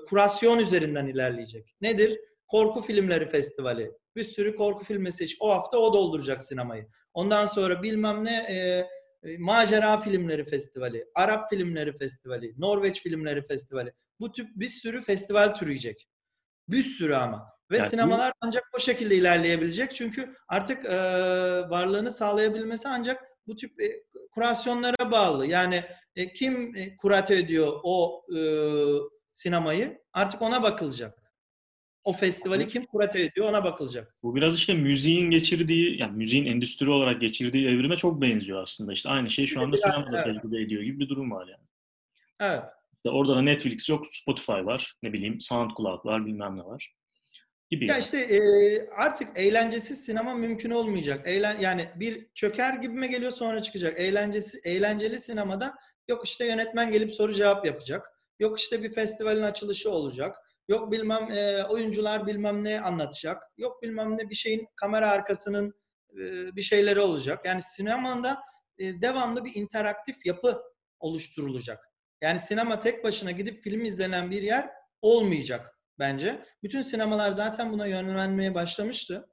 kurasyon 0.10 0.60
üzerinden 0.60 1.08
ilerleyecek. 1.08 1.75
Nedir? 1.81 2.19
Korku 2.47 2.81
filmleri 2.81 3.29
festivali. 3.29 3.91
Bir 4.15 4.23
sürü 4.23 4.55
korku 4.55 4.84
filmi 4.84 5.12
seç. 5.12 5.38
O 5.39 5.49
hafta 5.49 5.77
o 5.77 5.93
dolduracak 5.93 6.41
sinemayı. 6.41 6.88
Ondan 7.13 7.45
sonra 7.45 7.84
bilmem 7.84 8.25
ne 8.25 8.36
e, 8.36 8.88
macera 9.39 9.99
filmleri 9.99 10.45
festivali, 10.45 11.05
Arap 11.15 11.49
filmleri 11.49 11.97
festivali, 11.97 12.53
Norveç 12.58 13.01
filmleri 13.01 13.45
festivali. 13.45 13.93
Bu 14.19 14.31
tip 14.31 14.47
bir 14.55 14.67
sürü 14.67 15.01
festival 15.01 15.55
türüyecek. 15.55 16.10
Bir 16.67 16.84
sürü 16.84 17.15
ama. 17.15 17.55
Ve 17.71 17.78
yani 17.78 17.89
sinemalar 17.89 18.34
ancak 18.41 18.63
o 18.78 18.80
şekilde 18.80 19.15
ilerleyebilecek. 19.15 19.95
Çünkü 19.95 20.36
artık 20.47 20.86
e, 20.86 20.97
varlığını 21.69 22.12
sağlayabilmesi 22.12 22.88
ancak 22.88 23.23
bu 23.47 23.56
tip 23.56 23.82
e, 23.82 24.04
kurasyonlara 24.32 25.12
bağlı. 25.12 25.47
Yani 25.47 25.84
e, 26.15 26.34
kim 26.34 26.75
e, 26.75 26.97
kurate 26.97 27.36
ediyor 27.36 27.80
o 27.84 28.25
e, 28.36 28.39
sinemayı 29.32 30.01
artık 30.13 30.41
ona 30.41 30.63
bakılacak. 30.63 31.21
O 32.04 32.13
festivali 32.13 32.67
kim 32.67 32.86
kurate 32.86 33.21
ediyor 33.21 33.49
ona 33.49 33.63
bakılacak. 33.63 34.15
Bu 34.23 34.36
biraz 34.36 34.58
işte 34.58 34.73
müziğin 34.73 35.32
geçirdiği, 35.32 35.99
yani 36.01 36.17
müziğin 36.17 36.45
endüstri 36.45 36.89
olarak 36.89 37.21
geçirdiği 37.21 37.67
evrime 37.67 37.97
çok 37.97 38.21
benziyor 38.21 38.62
aslında. 38.62 38.93
İşte 38.93 39.10
aynı 39.10 39.30
şey 39.30 39.45
şu 39.45 39.62
anda 39.62 39.78
sinemada 39.78 40.23
evet. 40.23 40.41
tecrübe 40.41 40.62
ediyor 40.62 40.82
gibi 40.82 40.99
bir 40.99 41.10
durum 41.10 41.32
var 41.32 41.47
yani. 41.47 41.63
Evet. 42.39 42.63
İşte 42.95 43.10
orada 43.10 43.36
da 43.36 43.41
Netflix 43.41 43.89
yok, 43.89 44.06
Spotify 44.06 44.51
var, 44.51 44.95
ne 45.04 45.13
bileyim 45.13 45.41
SoundCloud 45.41 46.06
var, 46.06 46.25
bilmem 46.25 46.58
ne 46.58 46.65
var. 46.65 46.93
Gibi 47.69 47.86
Ya 47.88 47.93
yani. 47.93 48.01
işte 48.04 48.17
e, 48.19 48.89
artık 48.89 49.39
eğlencesiz 49.39 50.06
sinema 50.06 50.34
mümkün 50.34 50.71
olmayacak. 50.71 51.28
Eğlen, 51.28 51.60
yani 51.60 51.89
bir 51.95 52.28
çöker 52.34 52.73
gibime 52.73 53.08
geliyor 53.08 53.32
sonra 53.32 53.62
çıkacak. 53.62 53.99
Eğlencesi, 53.99 54.60
eğlenceli 54.63 55.19
sinemada 55.19 55.75
yok 56.08 56.25
işte 56.25 56.45
yönetmen 56.45 56.91
gelip 56.91 57.13
soru 57.13 57.34
cevap 57.34 57.65
yapacak. 57.65 58.12
Yok 58.39 58.60
işte 58.60 58.84
bir 58.84 58.93
festivalin 58.93 59.43
açılışı 59.43 59.91
olacak. 59.91 60.36
Yok 60.67 60.91
bilmem 60.91 61.32
e, 61.32 61.63
oyuncular 61.63 62.28
bilmem 62.28 62.63
ne 62.63 62.82
anlatacak. 62.82 63.43
Yok 63.58 63.82
bilmem 63.82 64.17
ne 64.17 64.30
bir 64.30 64.36
şeyin 64.36 64.67
kamera 64.75 65.10
arkasının 65.10 65.73
e, 66.13 66.56
bir 66.56 66.62
şeyleri 66.62 66.99
olacak. 66.99 67.45
Yani 67.45 67.62
sinemada 67.62 68.41
e, 68.78 69.01
devamlı 69.01 69.45
bir 69.45 69.56
interaktif 69.56 70.25
yapı 70.25 70.62
oluşturulacak. 70.99 71.84
Yani 72.21 72.39
sinema 72.39 72.80
tek 72.80 73.04
başına 73.04 73.32
gidip 73.32 73.63
film 73.63 73.86
izlenen 73.86 74.32
bir 74.32 74.41
yer 74.41 74.69
olmayacak 75.01 75.75
bence. 75.99 76.45
Bütün 76.63 76.81
sinemalar 76.81 77.31
zaten 77.31 77.73
buna 77.73 77.88
yönlenmeye 77.88 78.55
başlamıştı. 78.55 79.27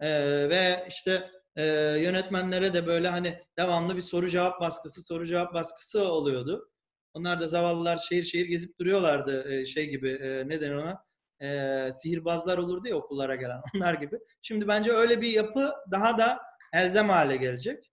Ee, 0.00 0.48
ve 0.48 0.86
işte 0.88 1.30
e, 1.56 1.64
yönetmenlere 2.00 2.74
de 2.74 2.86
böyle 2.86 3.08
hani 3.08 3.42
devamlı 3.58 3.96
bir 3.96 4.02
soru 4.02 4.28
cevap 4.28 4.60
baskısı, 4.60 5.02
soru 5.02 5.26
cevap 5.26 5.54
baskısı 5.54 6.12
oluyordu. 6.12 6.70
Onlar 7.14 7.40
da 7.40 7.48
zavallılar 7.48 7.96
şehir 7.96 8.24
şehir 8.24 8.46
gezip 8.46 8.78
duruyorlardı 8.78 9.52
e, 9.52 9.64
şey 9.64 9.88
gibi 9.90 10.10
e, 10.10 10.48
ne 10.48 10.60
denir 10.60 10.74
ona? 10.74 11.04
E, 11.42 11.92
sihirbazlar 11.92 12.58
olurdu 12.58 12.88
ya 12.88 12.96
okullara 12.96 13.36
gelen 13.36 13.60
onlar 13.76 13.94
gibi. 13.94 14.18
Şimdi 14.42 14.68
bence 14.68 14.92
öyle 14.92 15.20
bir 15.20 15.30
yapı 15.30 15.72
daha 15.90 16.18
da 16.18 16.38
elzem 16.72 17.08
hale 17.08 17.36
gelecek. 17.36 17.90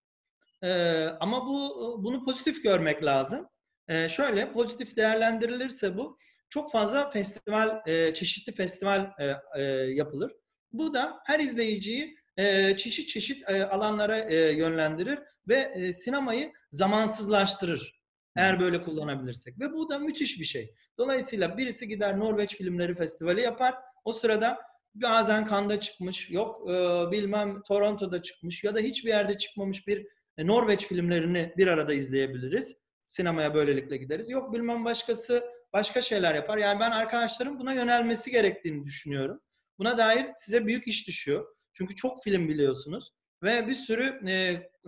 E, 0.63 1.03
ama 1.19 1.45
bu 1.45 1.95
bunu 2.03 2.25
pozitif 2.25 2.63
görmek 2.63 3.03
lazım. 3.03 3.47
E, 3.87 4.09
şöyle 4.09 4.53
pozitif 4.53 4.97
değerlendirilirse 4.97 5.97
bu 5.97 6.17
çok 6.49 6.71
fazla 6.71 7.09
festival, 7.09 7.81
e, 7.87 8.13
çeşitli 8.13 8.55
festival 8.55 9.11
e, 9.19 9.33
e, 9.57 9.63
yapılır. 9.73 10.31
Bu 10.71 10.93
da 10.93 11.19
her 11.25 11.39
izleyiciyi 11.39 12.15
e, 12.37 12.75
çeşit 12.75 13.09
çeşit 13.09 13.49
e, 13.49 13.65
alanlara 13.65 14.17
e, 14.17 14.35
yönlendirir 14.35 15.19
ve 15.47 15.71
e, 15.75 15.93
sinemayı 15.93 16.51
zamansızlaştırır. 16.71 18.01
Eğer 18.35 18.59
böyle 18.59 18.81
kullanabilirsek. 18.81 19.59
Ve 19.59 19.73
bu 19.73 19.89
da 19.89 19.99
müthiş 19.99 20.39
bir 20.39 20.45
şey. 20.45 20.73
Dolayısıyla 20.97 21.57
birisi 21.57 21.87
gider 21.87 22.19
Norveç 22.19 22.55
Filmleri 22.57 22.95
Festivali 22.95 23.41
yapar. 23.41 23.75
O 24.05 24.13
sırada 24.13 24.59
bazen 24.95 25.45
Cannes'da 25.45 25.79
çıkmış, 25.79 26.31
yok 26.31 26.69
e, 26.69 26.73
bilmem 27.11 27.61
Toronto'da 27.61 28.21
çıkmış 28.21 28.63
ya 28.63 28.75
da 28.75 28.79
hiçbir 28.79 29.09
yerde 29.09 29.37
çıkmamış 29.37 29.87
bir 29.87 30.07
e, 30.37 30.47
Norveç 30.47 30.85
filmlerini 30.85 31.53
bir 31.57 31.67
arada 31.67 31.93
izleyebiliriz. 31.93 32.77
Sinemaya 33.07 33.53
böylelikle 33.53 33.97
gideriz. 33.97 34.29
Yok 34.29 34.53
bilmem 34.53 34.85
başkası 34.85 35.43
başka 35.75 36.01
şeyler 36.01 36.35
yapar. 36.35 36.57
Yani 36.57 36.79
ben 36.79 36.91
arkadaşlarım 36.91 37.59
buna 37.59 37.73
yönelmesi 37.73 38.31
gerektiğini 38.31 38.85
düşünüyorum. 38.85 39.41
Buna 39.79 39.97
dair 39.97 40.25
size 40.35 40.65
büyük 40.65 40.87
iş 40.87 41.07
düşüyor. 41.07 41.45
Çünkü 41.73 41.95
çok 41.95 42.23
film 42.23 42.47
biliyorsunuz 42.47 43.11
ve 43.43 43.67
bir 43.67 43.73
sürü 43.73 44.19
e, 44.27 44.33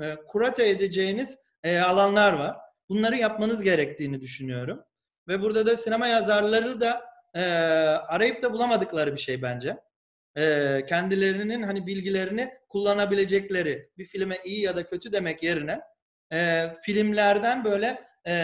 e, 0.04 0.16
kurate 0.28 0.70
edeceğiniz 0.70 1.38
e, 1.64 1.80
alanlar 1.80 2.34
var. 2.34 2.58
Bunları 2.90 3.18
yapmanız 3.18 3.64
gerektiğini 3.64 4.22
düşünüyorum. 4.22 4.84
Ve 5.28 5.42
burada 5.42 5.66
da 5.66 5.76
sinema 5.76 6.08
yazarları 6.08 6.82
da 6.82 7.06
e, 7.36 7.42
arayıp 8.08 8.44
da 8.44 8.54
bulamadıkları 8.54 9.16
bir 9.16 9.20
şey 9.20 9.42
bence. 9.42 9.78
E, 10.38 10.82
kendilerinin 10.90 11.64
hani 11.64 11.88
bilgilerini 11.88 12.54
kullanabilecekleri 12.70 13.90
bir 13.98 14.06
filme 14.06 14.38
iyi 14.46 14.62
ya 14.62 14.76
da 14.76 14.86
kötü 14.86 15.12
demek 15.12 15.44
yerine 15.44 15.82
e, 16.34 16.68
filmlerden 16.82 17.64
böyle 17.64 18.04
e, 18.28 18.36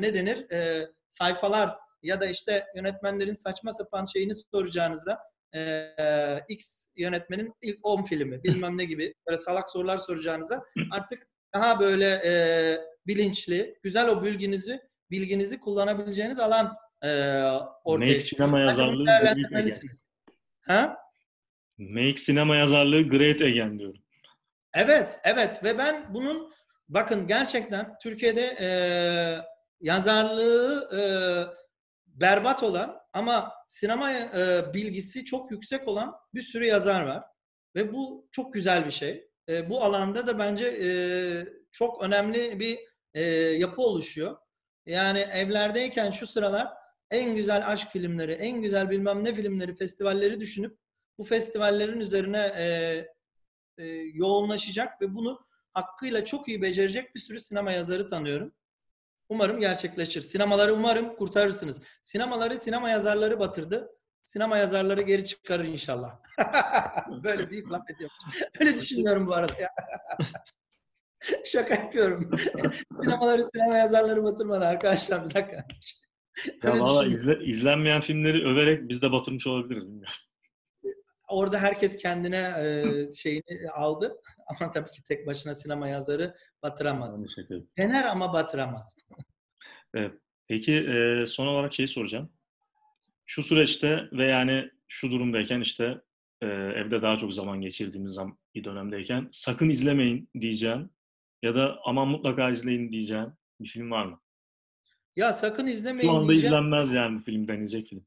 ne 0.00 0.14
denir 0.14 0.50
e, 0.50 0.88
sayfalar 1.08 1.87
ya 2.02 2.20
da 2.20 2.26
işte 2.26 2.66
yönetmenlerin 2.76 3.32
saçma 3.32 3.72
sapan 3.72 4.04
şeyini 4.04 4.32
soracağınızda 4.34 5.18
e, 5.54 5.94
X 6.48 6.86
yönetmenin 6.96 7.54
ilk 7.62 7.78
10 7.82 8.04
filmi 8.04 8.42
bilmem 8.44 8.78
ne 8.78 8.84
gibi 8.84 9.14
böyle 9.26 9.38
salak 9.38 9.70
sorular 9.70 9.98
soracağınıza 9.98 10.62
artık 10.90 11.26
daha 11.54 11.80
böyle 11.80 12.20
e, 12.24 12.32
bilinçli, 13.06 13.78
güzel 13.82 14.08
o 14.08 14.22
bilginizi 14.22 14.80
bilginizi 15.10 15.60
kullanabileceğiniz 15.60 16.38
alan 16.38 16.76
e, 17.04 17.42
ortaya 17.84 18.06
Make 18.06 18.20
sinema 18.20 18.60
yazarlığı 18.60 19.04
great 19.04 19.80
Ha? 20.60 20.96
Make 21.78 22.16
sinema 22.16 22.56
yazarlığı 22.56 23.02
great 23.02 23.40
again 23.40 23.78
diyorum. 23.78 24.02
Evet, 24.74 25.20
evet 25.24 25.64
ve 25.64 25.78
ben 25.78 26.14
bunun 26.14 26.52
bakın 26.88 27.26
gerçekten 27.26 27.94
Türkiye'de 28.02 28.56
e, 28.60 28.68
yazarlığı 29.80 30.88
e, 30.98 31.00
berbat 32.20 32.62
olan 32.62 33.00
ama 33.12 33.52
sinema 33.66 34.12
e, 34.12 34.74
bilgisi 34.74 35.24
çok 35.24 35.50
yüksek 35.50 35.88
olan 35.88 36.14
bir 36.34 36.42
sürü 36.42 36.66
yazar 36.66 37.02
var. 37.02 37.24
Ve 37.76 37.92
bu 37.92 38.28
çok 38.30 38.54
güzel 38.54 38.86
bir 38.86 38.90
şey. 38.90 39.30
E, 39.48 39.70
bu 39.70 39.84
alanda 39.84 40.26
da 40.26 40.38
bence 40.38 40.66
e, 40.66 40.88
çok 41.72 42.02
önemli 42.02 42.60
bir 42.60 42.78
e, 43.14 43.22
yapı 43.32 43.82
oluşuyor. 43.82 44.36
Yani 44.86 45.18
evlerdeyken 45.18 46.10
şu 46.10 46.26
sıralar 46.26 46.68
en 47.10 47.36
güzel 47.36 47.68
aşk 47.68 47.90
filmleri, 47.90 48.32
en 48.32 48.62
güzel 48.62 48.90
bilmem 48.90 49.24
ne 49.24 49.34
filmleri, 49.34 49.74
festivalleri 49.74 50.40
düşünüp 50.40 50.78
bu 51.18 51.24
festivallerin 51.24 52.00
üzerine 52.00 52.52
e, 52.56 52.64
e, 53.78 53.86
yoğunlaşacak 54.14 55.00
ve 55.00 55.14
bunu 55.14 55.46
hakkıyla 55.72 56.24
çok 56.24 56.48
iyi 56.48 56.62
becerecek 56.62 57.14
bir 57.14 57.20
sürü 57.20 57.40
sinema 57.40 57.72
yazarı 57.72 58.08
tanıyorum. 58.08 58.52
Umarım 59.28 59.60
gerçekleşir. 59.60 60.20
Sinemaları 60.22 60.74
umarım 60.74 61.16
kurtarırsınız. 61.16 61.82
Sinemaları 62.02 62.58
sinema 62.58 62.90
yazarları 62.90 63.40
batırdı. 63.40 63.90
Sinema 64.24 64.58
yazarları 64.58 65.02
geri 65.02 65.24
çıkarır 65.24 65.64
inşallah. 65.64 66.18
Böyle 67.24 67.50
büyük 67.50 67.72
laf 67.72 67.90
ediyorum. 67.90 68.16
Öyle 68.60 68.76
düşünüyorum 68.76 69.26
bu 69.26 69.34
arada 69.34 69.54
ya. 69.60 69.70
Şaka 71.44 71.74
yapıyorum. 71.74 72.30
Sinemaları 73.02 73.42
sinema 73.54 73.76
yazarları 73.76 74.24
batırmadı 74.24 74.64
arkadaşlar 74.64 75.24
bir 75.24 75.34
dakika. 75.34 75.64
Ya 76.62 76.80
valla 76.80 77.06
izle, 77.06 77.44
izlenmeyen 77.44 78.00
filmleri 78.00 78.46
överek 78.48 78.88
biz 78.88 79.02
de 79.02 79.12
batırmış 79.12 79.46
olabiliriz. 79.46 79.82
Bilmiyorum. 79.82 80.12
Orada 81.28 81.58
herkes 81.58 81.96
kendine 81.96 82.52
e, 82.58 82.84
şeyini 83.12 83.70
aldı. 83.74 84.16
Ama 84.60 84.70
tabii 84.70 84.90
ki 84.90 85.02
tek 85.04 85.26
başına 85.26 85.54
sinema 85.54 85.88
yazarı 85.88 86.34
batıramaz. 86.62 87.22
Dener 87.78 88.04
ama 88.04 88.32
batıramaz. 88.32 88.96
Evet. 89.94 90.12
Peki 90.48 90.72
e, 90.72 91.26
son 91.26 91.46
olarak 91.46 91.74
şeyi 91.74 91.88
soracağım. 91.88 92.32
Şu 93.26 93.42
süreçte 93.42 94.08
ve 94.12 94.26
yani 94.26 94.70
şu 94.88 95.10
durumdayken 95.10 95.60
işte 95.60 96.00
e, 96.42 96.46
evde 96.46 97.02
daha 97.02 97.16
çok 97.18 97.32
zaman 97.32 97.60
geçirdiğimiz 97.60 98.18
bir 98.54 98.64
dönemdeyken 98.64 99.28
sakın 99.32 99.70
izlemeyin 99.70 100.30
diyeceğim 100.40 100.90
ya 101.42 101.54
da 101.54 101.78
aman 101.84 102.08
mutlaka 102.08 102.50
izleyin 102.50 102.92
diyeceğim 102.92 103.32
bir 103.60 103.68
film 103.68 103.90
var 103.90 104.06
mı? 104.06 104.20
Ya 105.16 105.32
sakın 105.32 105.66
izlemeyin 105.66 106.10
Şu 106.10 106.16
anda 106.16 106.28
diyeceğim. 106.28 106.54
izlenmez 106.54 106.92
yani 106.92 107.18
bu 107.18 107.22
film 107.22 107.48
denilecek 107.48 107.88
film. 107.88 108.06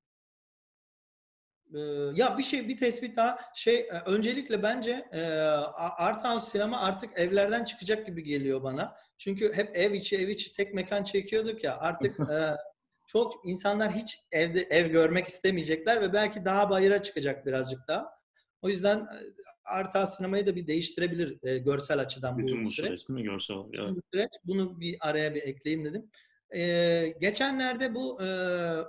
Ee, 1.75 1.79
ya 2.13 2.37
bir 2.37 2.43
şey 2.43 2.67
bir 2.67 2.77
tespit 2.77 3.17
daha 3.17 3.39
şey 3.55 3.89
öncelikle 4.05 4.63
bence 4.63 5.05
e, 5.11 5.21
Art 5.75 6.25
House 6.25 6.45
sinema 6.45 6.79
artık 6.81 7.19
evlerden 7.19 7.63
çıkacak 7.63 8.05
gibi 8.05 8.23
geliyor 8.23 8.63
bana. 8.63 8.95
Çünkü 9.17 9.53
hep 9.53 9.77
ev 9.77 9.93
içi 9.93 10.17
ev 10.17 10.27
içi 10.27 10.53
tek 10.53 10.73
mekan 10.73 11.03
çekiyorduk 11.03 11.63
ya 11.63 11.77
artık 11.77 12.19
e, 12.31 12.55
çok 13.07 13.33
insanlar 13.45 13.91
hiç 13.91 14.17
evde 14.31 14.61
ev 14.61 14.87
görmek 14.87 15.27
istemeyecekler 15.27 16.01
ve 16.01 16.13
belki 16.13 16.45
daha 16.45 16.69
bayıra 16.69 17.01
çıkacak 17.01 17.45
birazcık 17.45 17.79
daha. 17.87 18.09
O 18.61 18.69
yüzden 18.69 19.07
Art 19.65 19.95
House 19.95 20.11
sinemayı 20.11 20.47
da 20.47 20.55
bir 20.55 20.67
değiştirebilir 20.67 21.39
e, 21.43 21.57
görsel 21.57 21.99
açıdan 21.99 22.37
Bütün 22.37 22.61
bu, 22.61 22.65
bu 22.65 22.71
süreç. 22.71 22.87
süreç 22.87 23.09
değil 23.09 23.19
mi? 23.19 23.31
Görsel. 23.31 23.55
Evet. 23.73 23.89
Bu 23.89 24.01
süreç. 24.13 24.29
Bunu 24.45 24.79
bir 24.79 24.97
araya 24.99 25.35
bir 25.35 25.43
ekleyeyim 25.43 25.85
dedim. 25.85 26.09
Ee, 26.55 27.13
geçenlerde 27.21 27.95
bu 27.95 28.21
e, 28.21 28.27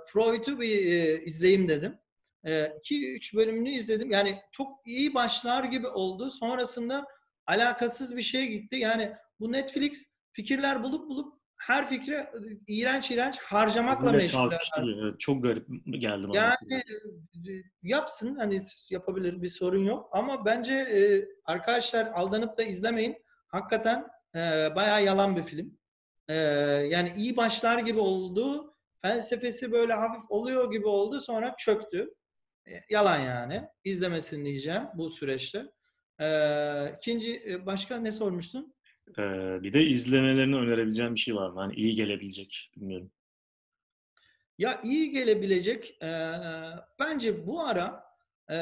Freud'u 0.07 0.59
bir 0.59 0.85
e, 0.85 1.23
izleyeyim 1.23 1.67
dedim. 1.67 1.97
2-3 2.43 3.35
bölümünü 3.37 3.69
izledim. 3.69 4.11
Yani 4.11 4.41
çok 4.51 4.87
iyi 4.87 5.13
başlar 5.13 5.63
gibi 5.63 5.87
oldu. 5.87 6.31
Sonrasında 6.31 7.05
alakasız 7.47 8.17
bir 8.17 8.21
şey 8.21 8.47
gitti. 8.47 8.75
Yani 8.75 9.13
bu 9.39 9.51
Netflix 9.51 10.05
fikirler 10.31 10.83
bulup 10.83 11.09
bulup 11.09 11.43
her 11.57 11.89
fikri 11.89 12.17
iğrenç 12.67 13.11
iğrenç 13.11 13.39
harcamakla. 13.39 14.11
Evet, 14.11 15.19
çok 15.19 15.43
garip 15.43 15.67
geldi 15.89 16.27
bana. 16.27 16.37
Yani 16.37 16.83
yapsın 17.83 18.35
hani 18.35 18.63
yapabilir 18.89 19.41
bir 19.41 19.47
sorun 19.47 19.85
yok 19.85 20.09
ama 20.11 20.45
bence 20.45 20.73
e, 20.73 21.25
arkadaşlar 21.45 22.05
aldanıp 22.05 22.57
da 22.57 22.63
izlemeyin. 22.63 23.17
Hakikaten 23.47 24.07
e, 24.35 24.39
bayağı 24.75 25.03
yalan 25.03 25.35
bir 25.35 25.43
film. 25.43 25.77
E, 26.29 26.35
yani 26.89 27.11
iyi 27.17 27.37
başlar 27.37 27.79
gibi 27.79 27.99
oldu. 27.99 28.73
Felsefesi 29.01 29.71
böyle 29.71 29.93
hafif 29.93 30.31
oluyor 30.31 30.71
gibi 30.71 30.87
oldu 30.87 31.19
sonra 31.19 31.55
çöktü. 31.57 32.13
E, 32.67 32.71
yalan 32.89 33.19
yani. 33.19 33.63
İzlemesini 33.83 34.45
diyeceğim 34.45 34.83
bu 34.95 35.09
süreçte. 35.09 35.65
Ee, 36.21 36.95
ikinci 36.97 37.43
e, 37.47 37.65
başka 37.65 37.97
ne 37.97 38.11
sormuştun? 38.11 38.73
Ee, 39.17 39.63
bir 39.63 39.73
de 39.73 39.83
izlemelerini 39.83 40.55
önerebileceğim 40.55 41.15
bir 41.15 41.19
şey 41.19 41.35
var 41.35 41.49
mı? 41.49 41.59
Hani 41.59 41.75
iyi 41.75 41.95
gelebilecek 41.95 42.71
bilmiyorum. 42.75 43.11
Ya 44.57 44.81
iyi 44.83 45.11
gelebilecek 45.11 45.97
e, 46.03 46.31
bence 46.99 47.47
bu 47.47 47.61
ara 47.61 48.03
e, 48.51 48.57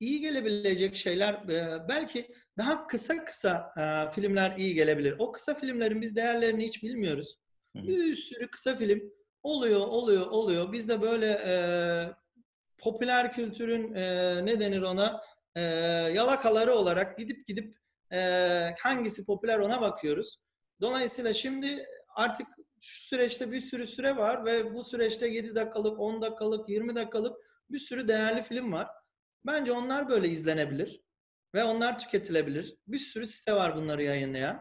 iyi 0.00 0.20
gelebilecek 0.20 0.96
şeyler 0.96 1.34
e, 1.34 1.88
belki 1.88 2.34
daha 2.58 2.86
kısa 2.86 3.24
kısa 3.24 3.72
e, 3.76 4.12
filmler 4.12 4.56
iyi 4.56 4.74
gelebilir. 4.74 5.14
O 5.18 5.32
kısa 5.32 5.54
filmlerin 5.54 6.00
biz 6.00 6.16
değerlerini 6.16 6.64
hiç 6.64 6.82
bilmiyoruz. 6.82 7.36
Hı. 7.76 7.82
Bir 7.82 8.14
sürü 8.14 8.50
kısa 8.50 8.76
film 8.76 9.02
oluyor, 9.42 9.80
oluyor, 9.80 10.26
oluyor. 10.26 10.72
Biz 10.72 10.88
de 10.88 11.02
böyle 11.02 11.42
e, 11.46 11.54
popüler 12.78 13.32
kültürün 13.32 13.94
e, 13.94 14.46
ne 14.46 14.60
denir 14.60 14.82
ona 14.82 15.20
e, 15.56 15.60
yalakaları 16.14 16.74
olarak 16.74 17.18
gidip 17.18 17.46
gidip 17.46 17.76
e, 18.12 18.18
hangisi 18.80 19.26
popüler 19.26 19.58
ona 19.58 19.80
bakıyoruz. 19.80 20.38
Dolayısıyla 20.80 21.34
şimdi 21.34 21.86
artık 22.14 22.46
şu 22.80 23.06
süreçte 23.06 23.52
bir 23.52 23.60
sürü 23.60 23.86
süre 23.86 24.16
var 24.16 24.44
ve 24.44 24.74
bu 24.74 24.84
süreçte 24.84 25.28
7 25.28 25.54
dakikalık, 25.54 26.00
10 26.00 26.22
dakikalık, 26.22 26.68
20 26.68 26.96
dakikalık 26.96 27.36
bir 27.70 27.78
sürü 27.78 28.08
değerli 28.08 28.42
film 28.42 28.72
var. 28.72 28.88
Bence 29.46 29.72
onlar 29.72 30.08
böyle 30.08 30.28
izlenebilir 30.28 31.00
ve 31.54 31.64
onlar 31.64 31.98
tüketilebilir. 31.98 32.76
Bir 32.86 32.98
sürü 32.98 33.26
site 33.26 33.54
var 33.54 33.76
bunları 33.76 34.02
yayınlayan. 34.02 34.60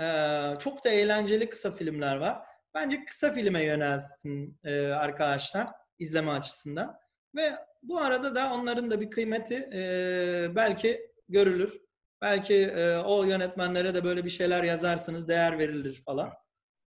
Ee, 0.00 0.58
çok 0.58 0.84
da 0.84 0.88
eğlenceli 0.88 1.48
kısa 1.48 1.70
filmler 1.70 2.16
var. 2.16 2.38
Bence 2.74 3.04
kısa 3.04 3.32
filme 3.32 3.64
yönelsin 3.64 4.58
e, 4.64 4.86
arkadaşlar 4.86 5.68
izleme 5.98 6.30
açısından. 6.30 6.98
Ve 7.34 7.52
bu 7.82 7.98
arada 7.98 8.34
da 8.34 8.54
onların 8.54 8.90
da 8.90 9.00
bir 9.00 9.10
kıymeti 9.10 9.68
e, 9.72 10.56
belki 10.56 11.10
görülür. 11.28 11.80
Belki 12.22 12.54
e, 12.54 12.96
o 12.96 13.24
yönetmenlere 13.24 13.94
de 13.94 14.04
böyle 14.04 14.24
bir 14.24 14.30
şeyler 14.30 14.64
yazarsınız, 14.64 15.28
değer 15.28 15.58
verilir 15.58 16.02
falan 16.06 16.32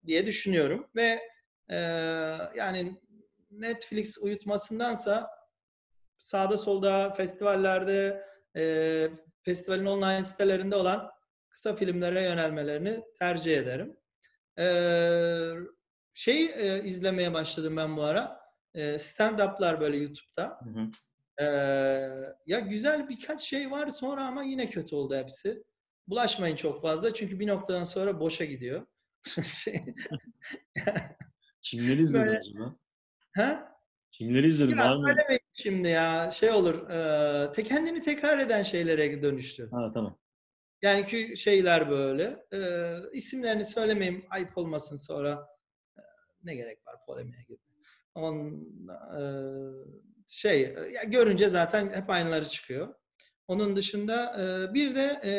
diye 0.07 0.26
düşünüyorum. 0.26 0.91
Ve 0.97 1.20
e, 1.70 1.76
yani 2.55 3.01
Netflix 3.51 4.18
uyutmasındansa 4.18 5.30
sağda 6.18 6.59
solda 6.59 7.12
festivallerde 7.14 8.24
e, 8.57 9.09
festivalin 9.43 9.87
online 9.87 10.22
sitelerinde 10.22 10.76
olan 10.76 11.11
kısa 11.49 11.74
filmlere 11.74 12.22
yönelmelerini 12.22 13.01
tercih 13.18 13.59
ederim. 13.59 13.97
E, 14.59 14.66
şey 16.14 16.45
e, 16.45 16.83
izlemeye 16.85 17.35
başladım 17.35 17.76
ben 17.76 17.97
bu 17.97 18.03
ara. 18.03 18.41
Stand-up'lar 18.99 19.81
böyle 19.81 19.97
YouTube'da. 19.97 20.61
Hı 20.64 20.70
hı. 20.70 20.91
E, 21.39 21.45
ya 22.47 22.59
güzel 22.61 23.09
birkaç 23.09 23.41
şey 23.43 23.70
var 23.70 23.89
sonra 23.89 24.27
ama 24.27 24.43
yine 24.43 24.68
kötü 24.70 24.97
oldu 24.97 25.16
hepsi. 25.16 25.64
Bulaşmayın 26.09 26.57
çok 26.57 26.83
fazla 26.83 27.14
çünkü 27.14 27.41
bir 27.41 27.47
noktadan 27.47 27.85
sonra 27.85 28.20
boşa 28.20 28.45
gidiyor. 28.45 28.87
şey, 29.45 29.85
Kimleri 31.62 32.03
izledin 32.03 32.27
Böyle- 32.27 32.39
acaba? 32.39 32.77
ha? 33.37 33.73
Kimleri 34.12 34.49
izledin? 34.49 34.77
Ya 34.77 34.85
Var 34.91 34.97
mı? 34.97 35.16
şimdi 35.55 35.89
ya 35.89 36.31
şey 36.31 36.51
olur 36.51 36.91
e, 36.91 37.53
te 37.53 37.62
kendini 37.62 38.03
tekrar 38.03 38.39
eden 38.39 38.62
şeylere 38.62 39.23
dönüştü. 39.23 39.68
Ha 39.70 39.91
tamam. 39.95 40.18
Yani 40.83 41.07
ki 41.07 41.37
şeyler 41.37 41.91
böyle 41.91 42.47
e, 42.53 42.61
isimlerini 43.12 43.64
söylemeyeyim 43.64 44.25
ayıp 44.31 44.59
olmasın 44.59 44.97
sonra 44.97 45.49
E, 45.97 46.01
ne 46.45 46.55
gerek 46.55 46.87
var 46.87 46.97
polemiğe 47.07 47.43
girmeye. 47.43 47.72
On, 48.14 48.66
e, 49.18 49.22
şey 50.26 50.60
ya 50.92 51.02
görünce 51.02 51.48
zaten 51.48 51.92
hep 51.92 52.10
aynıları 52.10 52.44
çıkıyor. 52.44 52.94
Onun 53.48 53.76
dışında 53.76 54.42
e, 54.42 54.74
bir 54.74 54.94
de 54.94 55.20
e, 55.24 55.32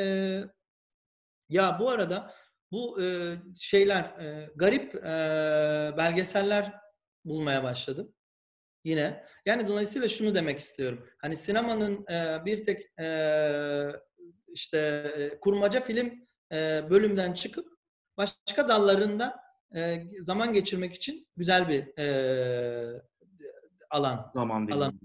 ya 1.49 1.77
bu 1.79 1.89
arada 1.89 2.31
bu 2.71 2.99
şeyler 3.59 4.03
garip 4.55 4.93
belgeseller 5.97 6.73
bulmaya 7.25 7.63
başladım 7.63 8.13
yine. 8.83 9.25
Yani 9.45 9.67
dolayısıyla 9.67 10.07
şunu 10.07 10.35
demek 10.35 10.59
istiyorum. 10.59 11.09
Hani 11.17 11.37
sinemanın 11.37 12.05
bir 12.45 12.63
tek 12.63 12.81
işte 14.53 15.37
kurmaca 15.41 15.83
film 15.83 16.27
e, 16.53 16.89
bölümden 16.89 17.33
çıkıp 17.33 17.67
başka 18.17 18.69
dallarında 18.69 19.42
e, 19.75 20.07
zaman 20.23 20.53
geçirmek 20.53 20.93
için 20.93 21.27
güzel 21.37 21.69
bir 21.69 21.99
e, 21.99 23.01
alan. 23.89 24.31
Zaman 24.35 24.67
alan 24.67 24.99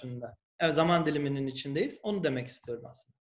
şunda. 0.00 0.36
Evet 0.60 0.74
zaman 0.74 1.06
diliminin 1.06 1.46
içindeyiz. 1.46 2.00
Onu 2.02 2.24
demek 2.24 2.48
istiyorum 2.48 2.84
aslında. 2.88 3.16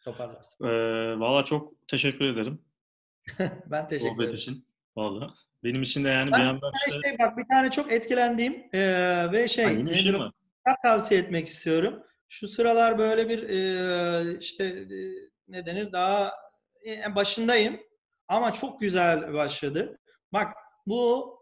Toparlarsın. 0.00 0.66
Ee, 0.66 1.20
Valla 1.20 1.44
çok 1.44 1.88
teşekkür 1.88 2.24
ederim. 2.24 2.62
ben 3.66 3.88
teşekkür 3.88 4.10
Sohbet 4.10 4.24
ederim. 4.24 4.34
için. 4.38 4.66
Valla. 4.96 5.34
Benim 5.64 5.82
için 5.82 6.04
de 6.04 6.08
yani 6.08 6.32
Ben 6.32 6.40
bir 6.40 6.44
yandan 6.44 6.72
işte... 6.86 7.08
şey, 7.08 7.18
bak 7.18 7.38
bir 7.38 7.48
tane 7.48 7.70
çok 7.70 7.92
etkilendiğim 7.92 8.66
e, 8.72 8.80
ve 9.32 9.48
şey, 9.48 9.64
Ha, 9.64 9.70
yeni 9.70 9.90
bir 9.90 9.94
şey 9.94 10.12
mi? 10.12 10.30
tavsiye 10.82 11.20
etmek 11.20 11.46
istiyorum. 11.46 12.02
Şu 12.28 12.48
sıralar 12.48 12.98
böyle 12.98 13.28
bir 13.28 13.48
e, 13.48 14.38
işte 14.38 14.64
e, 14.64 14.96
ne 15.48 15.66
denir 15.66 15.92
daha 15.92 16.32
e, 16.86 17.14
başındayım 17.14 17.80
ama 18.28 18.52
çok 18.52 18.80
güzel 18.80 19.32
başladı. 19.32 19.98
Bak 20.32 20.54
bu. 20.86 21.36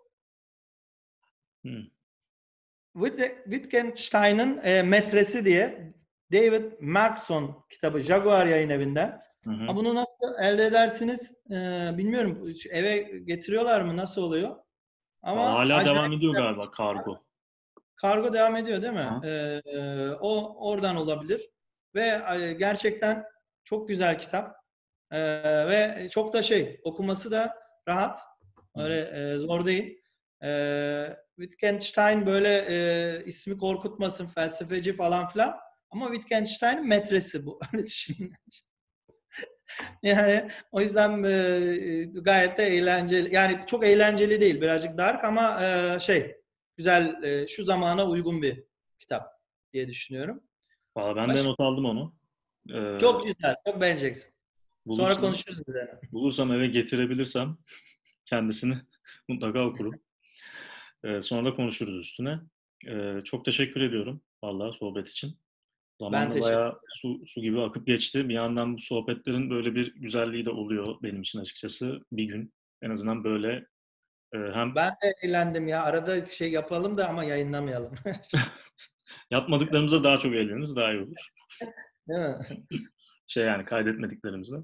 Witte- 2.96 3.44
Wittgenstein'ın 3.44 4.60
e, 4.64 4.82
Metresi 4.82 5.44
diye 5.44 5.94
David 6.32 6.72
Markson 6.80 7.64
kitabı 7.70 8.00
Jaguar 8.00 8.46
yayın 8.46 8.68
evinden. 8.70 9.22
Hı 9.44 9.50
hı. 9.50 9.64
Ha, 9.66 9.76
bunu 9.76 9.94
nasıl 9.94 10.34
elde 10.42 10.64
edersiniz 10.66 11.32
e, 11.50 11.54
bilmiyorum. 11.98 12.48
Eve 12.70 12.98
getiriyorlar 13.18 13.80
mı? 13.80 13.96
Nasıl 13.96 14.22
oluyor? 14.22 14.56
Ama 15.22 15.52
Hala 15.54 15.84
devam 15.84 16.12
ediyor 16.12 16.32
güzel. 16.32 16.46
galiba 16.46 16.70
kargo. 16.70 17.24
Kargo 17.96 18.32
devam 18.32 18.56
ediyor 18.56 18.82
değil 18.82 18.92
mi? 18.92 19.20
Hı. 19.22 19.26
Ee, 19.26 20.12
o 20.20 20.56
oradan 20.70 20.96
olabilir. 20.96 21.50
Ve 21.94 22.20
e, 22.40 22.52
gerçekten 22.52 23.24
çok 23.64 23.88
güzel 23.88 24.18
kitap. 24.18 24.56
Ee, 25.12 25.18
ve 25.68 26.08
çok 26.10 26.32
da 26.32 26.42
şey 26.42 26.80
okuması 26.84 27.30
da 27.30 27.54
rahat. 27.88 28.18
Öyle 28.78 29.00
e, 29.34 29.38
zor 29.38 29.66
değil. 29.66 29.98
Ee, 30.44 31.16
Wittgenstein 31.36 32.26
böyle 32.26 32.66
e, 32.70 33.24
ismi 33.24 33.58
korkutmasın 33.58 34.26
felsefeci 34.26 34.92
falan 34.92 35.28
filan. 35.28 35.56
Ama 35.90 36.06
Wittgenstein'in 36.14 36.88
metresi 36.88 37.46
bu. 37.46 37.60
Öyle 37.74 37.86
düşünün. 37.86 38.32
yani 40.02 40.48
o 40.72 40.80
yüzden 40.80 41.22
e, 41.22 42.04
gayet 42.04 42.58
de 42.58 42.62
eğlenceli. 42.66 43.34
Yani 43.34 43.60
çok 43.66 43.84
eğlenceli 43.86 44.40
değil. 44.40 44.60
Birazcık 44.60 44.98
dark 44.98 45.24
ama 45.24 45.64
e, 45.64 45.98
şey 45.98 46.36
güzel, 46.76 47.22
e, 47.22 47.46
şu 47.46 47.64
zamana 47.64 48.06
uygun 48.06 48.42
bir 48.42 48.64
kitap 48.98 49.26
diye 49.72 49.88
düşünüyorum. 49.88 50.42
Valla 50.96 51.16
ben 51.16 51.28
Baş- 51.28 51.36
de 51.38 51.44
not 51.44 51.60
aldım 51.60 51.84
onu. 51.84 52.14
Ee, 52.74 52.98
Çok 53.00 53.24
güzel, 53.26 53.54
çok 53.66 53.80
beğeneceksin. 53.80 54.34
Sonra 54.90 55.12
bulursam- 55.12 55.20
konuşuruz 55.20 55.58
üzerine. 55.68 55.90
Bulursam 56.12 56.52
eve 56.52 56.66
getirebilirsem 56.66 57.58
kendisini 58.28 58.78
mutlaka 59.28 59.66
okurum. 59.66 59.94
Ee, 61.04 61.22
sonra 61.22 61.50
da 61.50 61.56
konuşuruz 61.56 61.98
üstüne. 61.98 62.40
Ee, 62.86 63.20
çok 63.24 63.44
teşekkür 63.44 63.80
ediyorum 63.80 64.20
vallahi 64.44 64.78
sohbet 64.78 65.08
için. 65.08 65.38
Zamanla 66.00 66.40
bayağı 66.40 66.80
su, 66.88 67.26
su 67.26 67.40
gibi 67.40 67.60
akıp 67.60 67.86
geçti. 67.86 68.28
Bir 68.28 68.34
yandan 68.34 68.76
bu 68.76 68.80
sohbetlerin 68.80 69.50
böyle 69.50 69.74
bir 69.74 69.94
güzelliği 69.94 70.44
de 70.44 70.50
oluyor 70.50 71.02
benim 71.02 71.22
için 71.22 71.40
açıkçası. 71.40 72.00
Bir 72.12 72.24
gün 72.24 72.52
en 72.82 72.90
azından 72.90 73.24
böyle 73.24 73.66
e, 74.34 74.38
hem 74.38 74.74
Ben 74.74 74.90
de 74.90 75.14
eğlendim 75.22 75.68
ya. 75.68 75.82
Arada 75.82 76.26
şey 76.26 76.50
yapalım 76.50 76.98
da 76.98 77.08
ama 77.08 77.24
yayınlamayalım. 77.24 77.94
yapmadıklarımıza 79.30 80.04
daha 80.04 80.18
çok 80.18 80.34
eğleniriz, 80.34 80.76
daha 80.76 80.92
iyi 80.92 81.02
olur. 81.02 81.28
Değil 82.08 82.20
mi? 82.20 82.36
Şey 83.26 83.44
yani 83.44 83.64
kaydetmediklerimizde. 83.64 84.56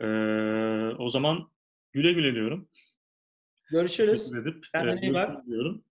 Ee, 0.00 0.94
o 0.98 1.10
zaman 1.10 1.50
güle 1.96 2.12
güle 2.12 2.34
diyorum. 2.34 2.68
Görüşürüz. 3.70 4.34
Edip 4.34 4.64
Kendine 4.74 5.00
iyi 5.00 5.14
bak. 5.14 5.46
diyorum. 5.46 5.84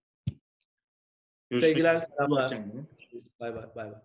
Görüşmek 1.49 1.69
Sevgiler, 1.71 1.99
selamlar. 1.99 2.51
Bay 3.39 3.55
bay. 3.55 3.63
Bay 3.75 3.91
bay. 3.91 4.01